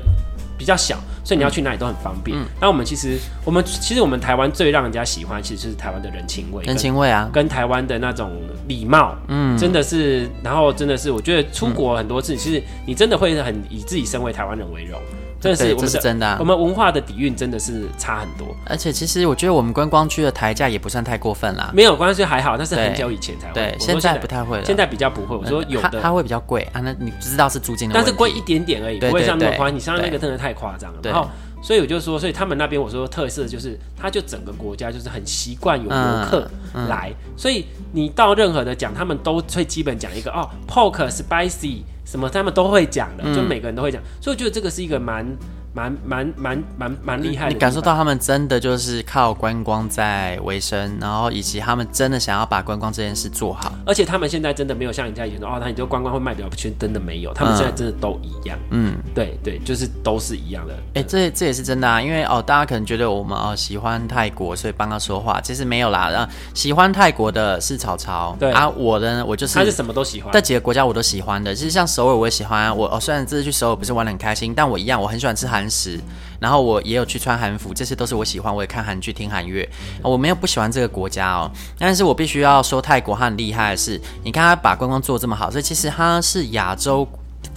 [0.58, 2.36] 比较小，所以你要去哪里都很方便。
[2.60, 8.32] 那、嗯、我们其实，我们其实我们台湾最让人家喜欢，其实就是台湾的人情味，人情味啊，跟台湾的那种
[8.66, 15.00] 礼貌，嗯，真的是，然后真的是，我觉得出国很多次，嗯、其实你真的会很以自己身为台湾人为荣。
[15.40, 18.54] 这是这是真的，我们文化的底蕴真的是差很多。
[18.66, 21.70] 而且其实我觉得我们观光区的台价也不算太过分啦。
[21.72, 23.54] 没有关系，还好，那是很久以前才会。
[23.54, 24.64] 对，现在不太会了。
[24.64, 25.36] 现在比较不会。
[25.36, 26.80] 我说有的，它会比较贵啊。
[26.80, 29.70] 那你不知道是租金的，但是贵一点点而已，不会像那么夸。
[29.70, 30.98] 你像那个真的太夸张了。
[31.02, 31.28] 然后，
[31.60, 36.48] 所以我就说，所以他们那边我说特色就是，他就整个国家就是很习惯有游客
[36.88, 44.02] 来，所以你到任何的讲，他们都会基本讲一个哦，pork spicy 什么，他们都会讲的，就每个人都会讲。
[44.20, 45.26] 所以我觉得这个是一个蛮。
[45.72, 53.72] 蛮蛮蛮蛮蛮厉害的，你感受到他们真的就是靠观光在维生，然后以及他们真的想要把观光这件事做好。
[53.86, 57.32] 而且他们现在真的没有像人家以前说哦，那你就观光会卖比较全，真的没有。
[57.32, 58.58] 他们现在真的都一样。
[58.70, 60.74] 嗯，对对，就是都是一样的。
[60.94, 66.10] 哎、欸，这这也是真的啊，因为哦，大家可能觉得我们哦喜欢泰国，所以帮他说话，其实没有啦。
[66.10, 71.54] 然后喜欢泰国的是草草，对啊，我的呢，我就是他是什么都喜欢，这几个国家我都喜欢的。
[71.54, 75.68] 其实像首尔我也喜欢，我哦虽然这次去首尔不是玩的很开心，但我一样我很喜欢吃韩。
[75.70, 76.00] 食，
[76.40, 78.54] 然后我也有去穿韩服，这些都是我喜欢。
[78.54, 79.68] 我也看韩剧、听韩乐，
[80.02, 81.50] 我没有不喜欢这个国家哦。
[81.78, 87.06] 但是我必须要说，泰国它很厉害的是，你看它把观光做这么好，所以其实它是亚洲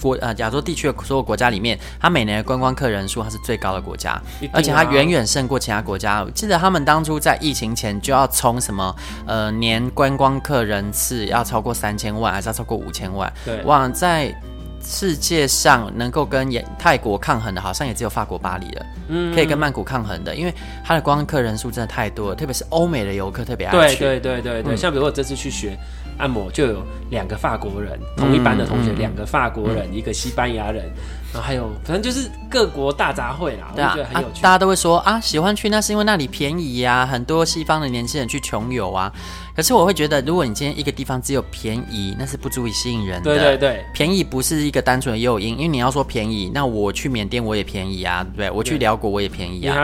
[0.00, 4.20] 国呃亚洲地区的所有国家里面，它每年的观光客人数它是最高的国家，
[4.52, 6.22] 而且它远远胜过其他国家。
[6.22, 8.94] 我记得他们当初在疫情前就要冲什么
[9.26, 13.32] 呃年观光客人次要超过三千万，还是要超过五千万？
[13.44, 14.34] 对，哇，在。
[14.82, 18.86] 世界上能够跟泰国抗衡的，好像也只有法国巴黎了。
[19.08, 20.54] 嗯，可以跟曼谷抗衡的，因为
[20.84, 23.96] 它的观光客人数真的太多了，特别是欧美的游客特别爱去。
[23.96, 25.78] 对对对对对，嗯、像比如我这次去学
[26.18, 30.90] 按摩，就有两个法国人，同一班的同学，两、嗯、个法国人，嗯、一个西班牙人。
[31.32, 34.40] 然后还有反正就是各国大杂烩啦，我觉得很有趣。
[34.40, 39.10] 啊大家都会说啊，喜欢去那是因为那里便宜呀、啊，很多西方的年轻人去穷游啊。
[39.54, 43.34] 可是我会觉得，如果你今天一个地方只有便宜，那是不足以吸引人的。
[43.34, 48.50] 对对对，便宜不是一个单纯的诱因，因为你要说便宜，那我去缅甸我也便宜啊，对不对？
[48.50, 49.76] 我去辽国我也便宜啊。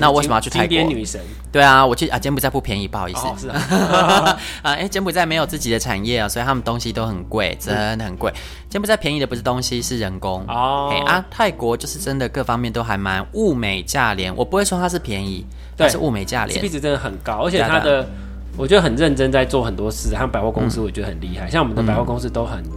[0.00, 0.76] 那为什么要去泰国？
[0.82, 1.20] 女神。
[1.52, 3.26] 对啊，我去啊，柬埔寨不便宜，不好意思。
[3.28, 3.56] 哦、是啊。
[4.62, 8.32] 啊，哎，柬埔寨没有自己的产业啊，所以他们东西都很贵，真的很贵。
[8.68, 10.44] 柬埔寨便宜的不是东西，是人工。
[10.48, 10.90] 哦。
[10.92, 15.46] 哎啊，泰国就是真的各方面都还蛮物美价廉，我不会说它是便宜，
[15.76, 16.60] 对，它是物美价廉。
[16.60, 18.08] CP 值真的很高，而且它的。
[18.56, 22.70] 我觉得很认真在做很多事，他们百货公司我觉得很厉害，嗯、像我们的百货公司都很、嗯、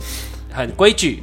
[0.51, 1.21] 很规矩。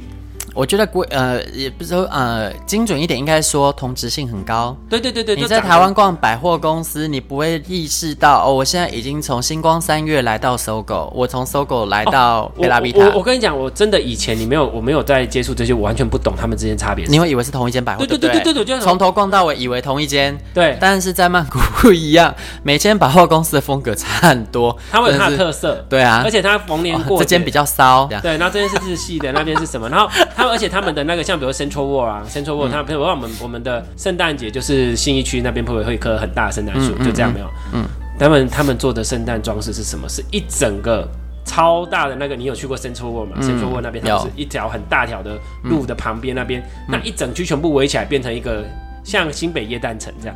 [0.55, 4.75] 我觉得规呃也不是说呃精准一点，应该说同质性很高。
[4.89, 12.99] 对对对对，你在台湾逛百货公司，你不会意识到哦，我现在已经从星光三月来到 SOGO，我从 SOGO 来到贝拉比塔。
[12.99, 17.05] 我我，跟你讲，我真的以前你没有我没有在接触这些，我完全不懂他们之间差别。
[17.09, 18.05] 你会以为是同一间百货？
[18.05, 20.37] 对对对对对对，从头逛到尾，以为同一间。
[20.53, 22.33] 对，但是在曼谷不一样，
[22.63, 25.85] 每间百货公司的风格差很多，他们有它的特色。
[25.89, 28.07] 对啊，而且它逢年过节，这间比较骚。
[28.21, 29.89] 对，然后这边是日系的，那边是什么？
[29.89, 30.07] 然后
[30.45, 31.25] 他们而且他们的那个。
[31.25, 37.49] 像比如 Central World 啊，Central World，它比如说我们我们的圣诞节就是信义区那边会会一棵很大的圣诞树，就这样没有。
[37.73, 37.83] 嗯，
[38.19, 40.07] 他们他们做的圣诞装饰是什么？
[40.07, 41.07] 是一整个
[41.43, 48.63] 超大的那个，你有去过 Central World 吗？Central World 那边它是一条很大条的路的旁边那边，那一整区全部围起来变成一个
[49.03, 50.35] 像新北耶诞城这样。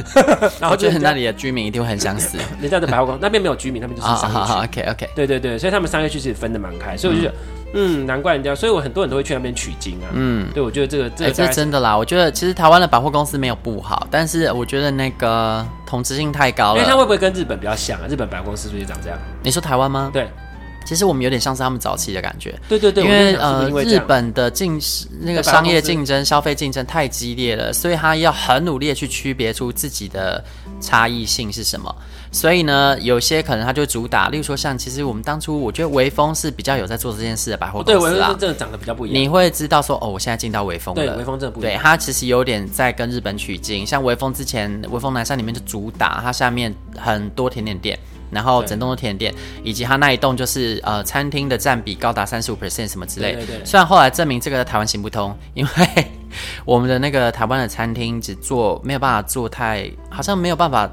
[0.58, 2.38] 然后就是那里的居民一定会很想死。
[2.58, 4.52] 人家的百货公司那边没有居民，那边就是商业区。
[4.52, 7.34] OK OK，对对对，所以他们商业区是分的蛮开，所以我就觉得。
[7.34, 7.61] 嗯，
[8.06, 10.08] 难怪人家，所以我很多人都会去那边取经啊。
[10.12, 11.96] 嗯，对，我觉得这个这个、欸、这是真的啦。
[11.96, 16.78] 我觉得其实台湾的百货公司没有不好，但是我觉得那个同质性太高了。
[16.78, 18.06] 因为它会不会跟日本比较像啊？
[18.08, 19.18] 日本百货公司是不是长这样？
[19.42, 20.10] 你说台湾吗？
[20.12, 20.28] 对，
[20.84, 22.58] 其实我们有点像是他们早期的感觉。
[22.68, 24.80] 对对对，因为呃，日本的竞
[25.20, 30.42] 那个商业竞争、消费竞争太激烈了，所以他要很努力的去区别出自己的
[30.80, 31.94] 差异性是什么。
[32.34, 38.00] 所以呢，有些可能他就主打，例如说像，其实我们当初我觉得微风是比较有在做这件事的百货公司啊。
[38.00, 39.22] 对，微风真的长得比较不一样。
[39.22, 41.06] 你会知道说，哦，我现在进到微风了。
[41.06, 41.72] 对，微风真的不一样。
[41.74, 47.98] 对，它其实有点在跟日本取经，像微风之前，微风南山里面就主打它下面很多甜点店，
[48.32, 53.34] 然后整栋的甜点，以及它那一栋就是呃餐厅的占比高达三十五 percent 什么之类。
[53.34, 53.64] 对，对对。
[53.64, 56.06] 虽然后来证明这个在台湾行不通，因为
[56.64, 60.90] 我们的那个台湾的餐厅只做没有办法做太，好像没有办法。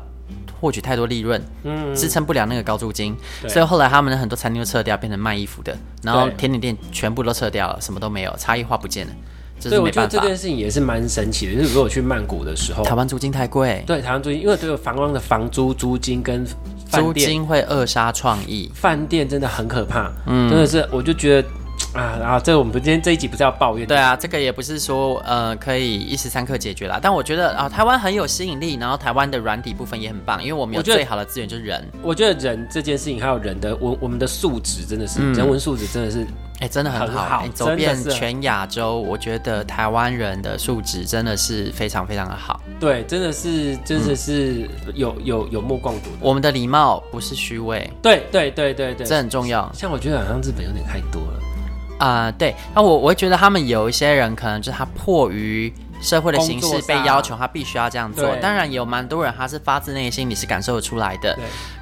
[0.61, 3.15] 获取太多利润，嗯，支撑不了那个高租金，
[3.47, 5.73] 所以后来他们的很多餐厅都撤掉，变成卖衣服的，
[6.03, 9.13] 然后甜点店全部都撤掉了，什么都没有，差异化不见了。
[9.57, 16.45] 所以我觉得这件事情也是蛮神奇的，就是如果去曼谷的时候，台湾租金太贵，对，台湾租金，因为这个房东的房租租金跟
[16.91, 21.47] 租金会扼杀创意，饭店真的很可怕，嗯，真的是，我就觉得。
[21.91, 23.87] 啊，然后这个我们今天这一集不是要抱怨？
[23.87, 26.99] 对啊，这个也不是说呃可以一时三刻解决啦。
[27.01, 31.83] 但我觉得啊，台湾很有吸引力，然后台湾的软体部分也很棒，因为我们有最好的资源就是人。
[32.03, 36.21] 我觉得人这件事情还有人的我我们的素质真的是、嗯、人文素质真的是
[36.59, 42.61] 哎、欸、真的很好，很好欸、走遍全亚洲，我觉得台湾人的素质真的是非常非常的好。
[42.79, 46.09] 对，真的是真的是有、嗯、有有目共睹。
[46.21, 47.89] 我们的礼貌不是虚伪。
[48.01, 49.69] 对对对对对，这很重要。
[49.73, 51.39] 像我觉得好像日本有点太多了。
[51.99, 55.71] 啊、呃，对，那我我会觉得他们有一些人可能就是他迫于
[56.01, 58.33] 社会的形式被要求，他必须要这样做。
[58.37, 61.37] 当然有蛮多人他是发自内心，你是感受得出来的。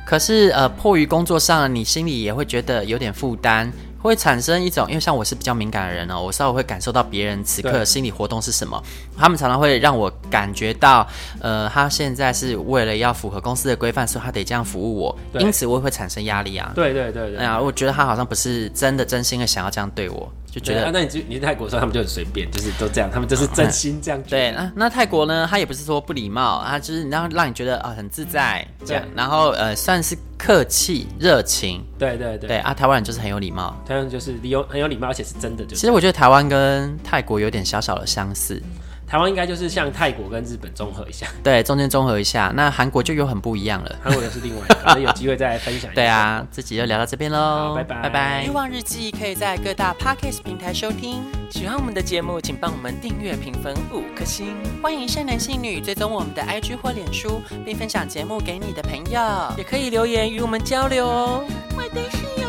[0.08, 3.72] 对，可是呃，迫于工作上，你心里也会觉得有点负担。
[4.00, 8.82] 会产生一种，因为像我是比较敏感的人哦，我稍微会感受到别人此刻心理活动是什么。
[9.18, 11.06] 他们常常会让我感觉到，
[11.42, 16.72] 呃，他现在是为了要符合公司的规范，所以他得这样服务我，因此我也会产生压力啊。
[16.76, 17.38] 对对对对。
[17.40, 20.86] 哎呀，我觉得他好像不是真的真心的想要这样对我，就觉得。
[20.86, 24.24] 啊、那你你在泰国的时候，他们就很随便，就是都这样，他们就是真心这样、嗯。
[24.30, 25.46] 对，那那泰国呢？
[25.50, 30.18] 他也不是说不礼貌，他就是让让你觉得啊、呃、很自在这样，然后呃算是。
[30.38, 35.64] 客气热情，对对对，对啊，台湾人就是很有礼貌，台湾人就是有很有礼貌，而且是真的。
[35.66, 38.62] 就是，其实我觉得台湾跟泰国有点小小的相似。
[39.08, 42.52] 台湾应该就是像泰国跟日本综合一下，对，中间综合一下。
[42.54, 45.96] 那韩国就有很不一样了，韩国又是另外一个，可能有机会再来分享一下。
[45.96, 48.44] 对啊，自己就聊到这边喽，拜拜拜拜。
[48.44, 51.24] 欲望日记可以在各大 Podcast 平台收听。
[51.50, 54.54] 喜欢我们的节目，请帮我们订阅、评分五颗星。
[54.84, 59.22] 欢迎善男信女追踪我们的 IG 或脸书，并分享节目给你的朋友，
[59.58, 61.46] 也可以留言与我们交流哦。
[61.78, 62.47] 我的室友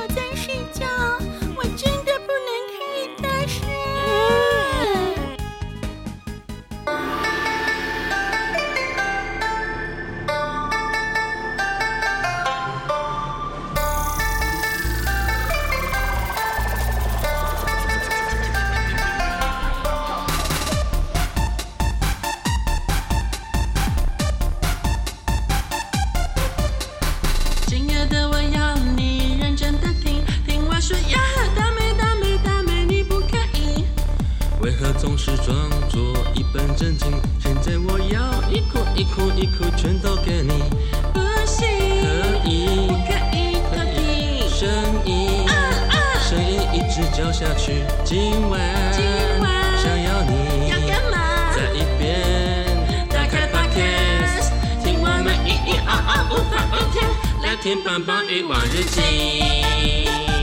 [47.38, 48.60] 下去，今晚，
[48.92, 49.04] 今
[49.40, 51.54] 晚想要你，要干嘛？
[51.54, 52.66] 再一遍，
[53.08, 54.50] 打开 Podcast，
[54.82, 57.08] 听我们咿咿啊啊无法无天，
[57.44, 59.00] 来听棒棒鱼往日记。
[59.00, 60.37] 喂喂喂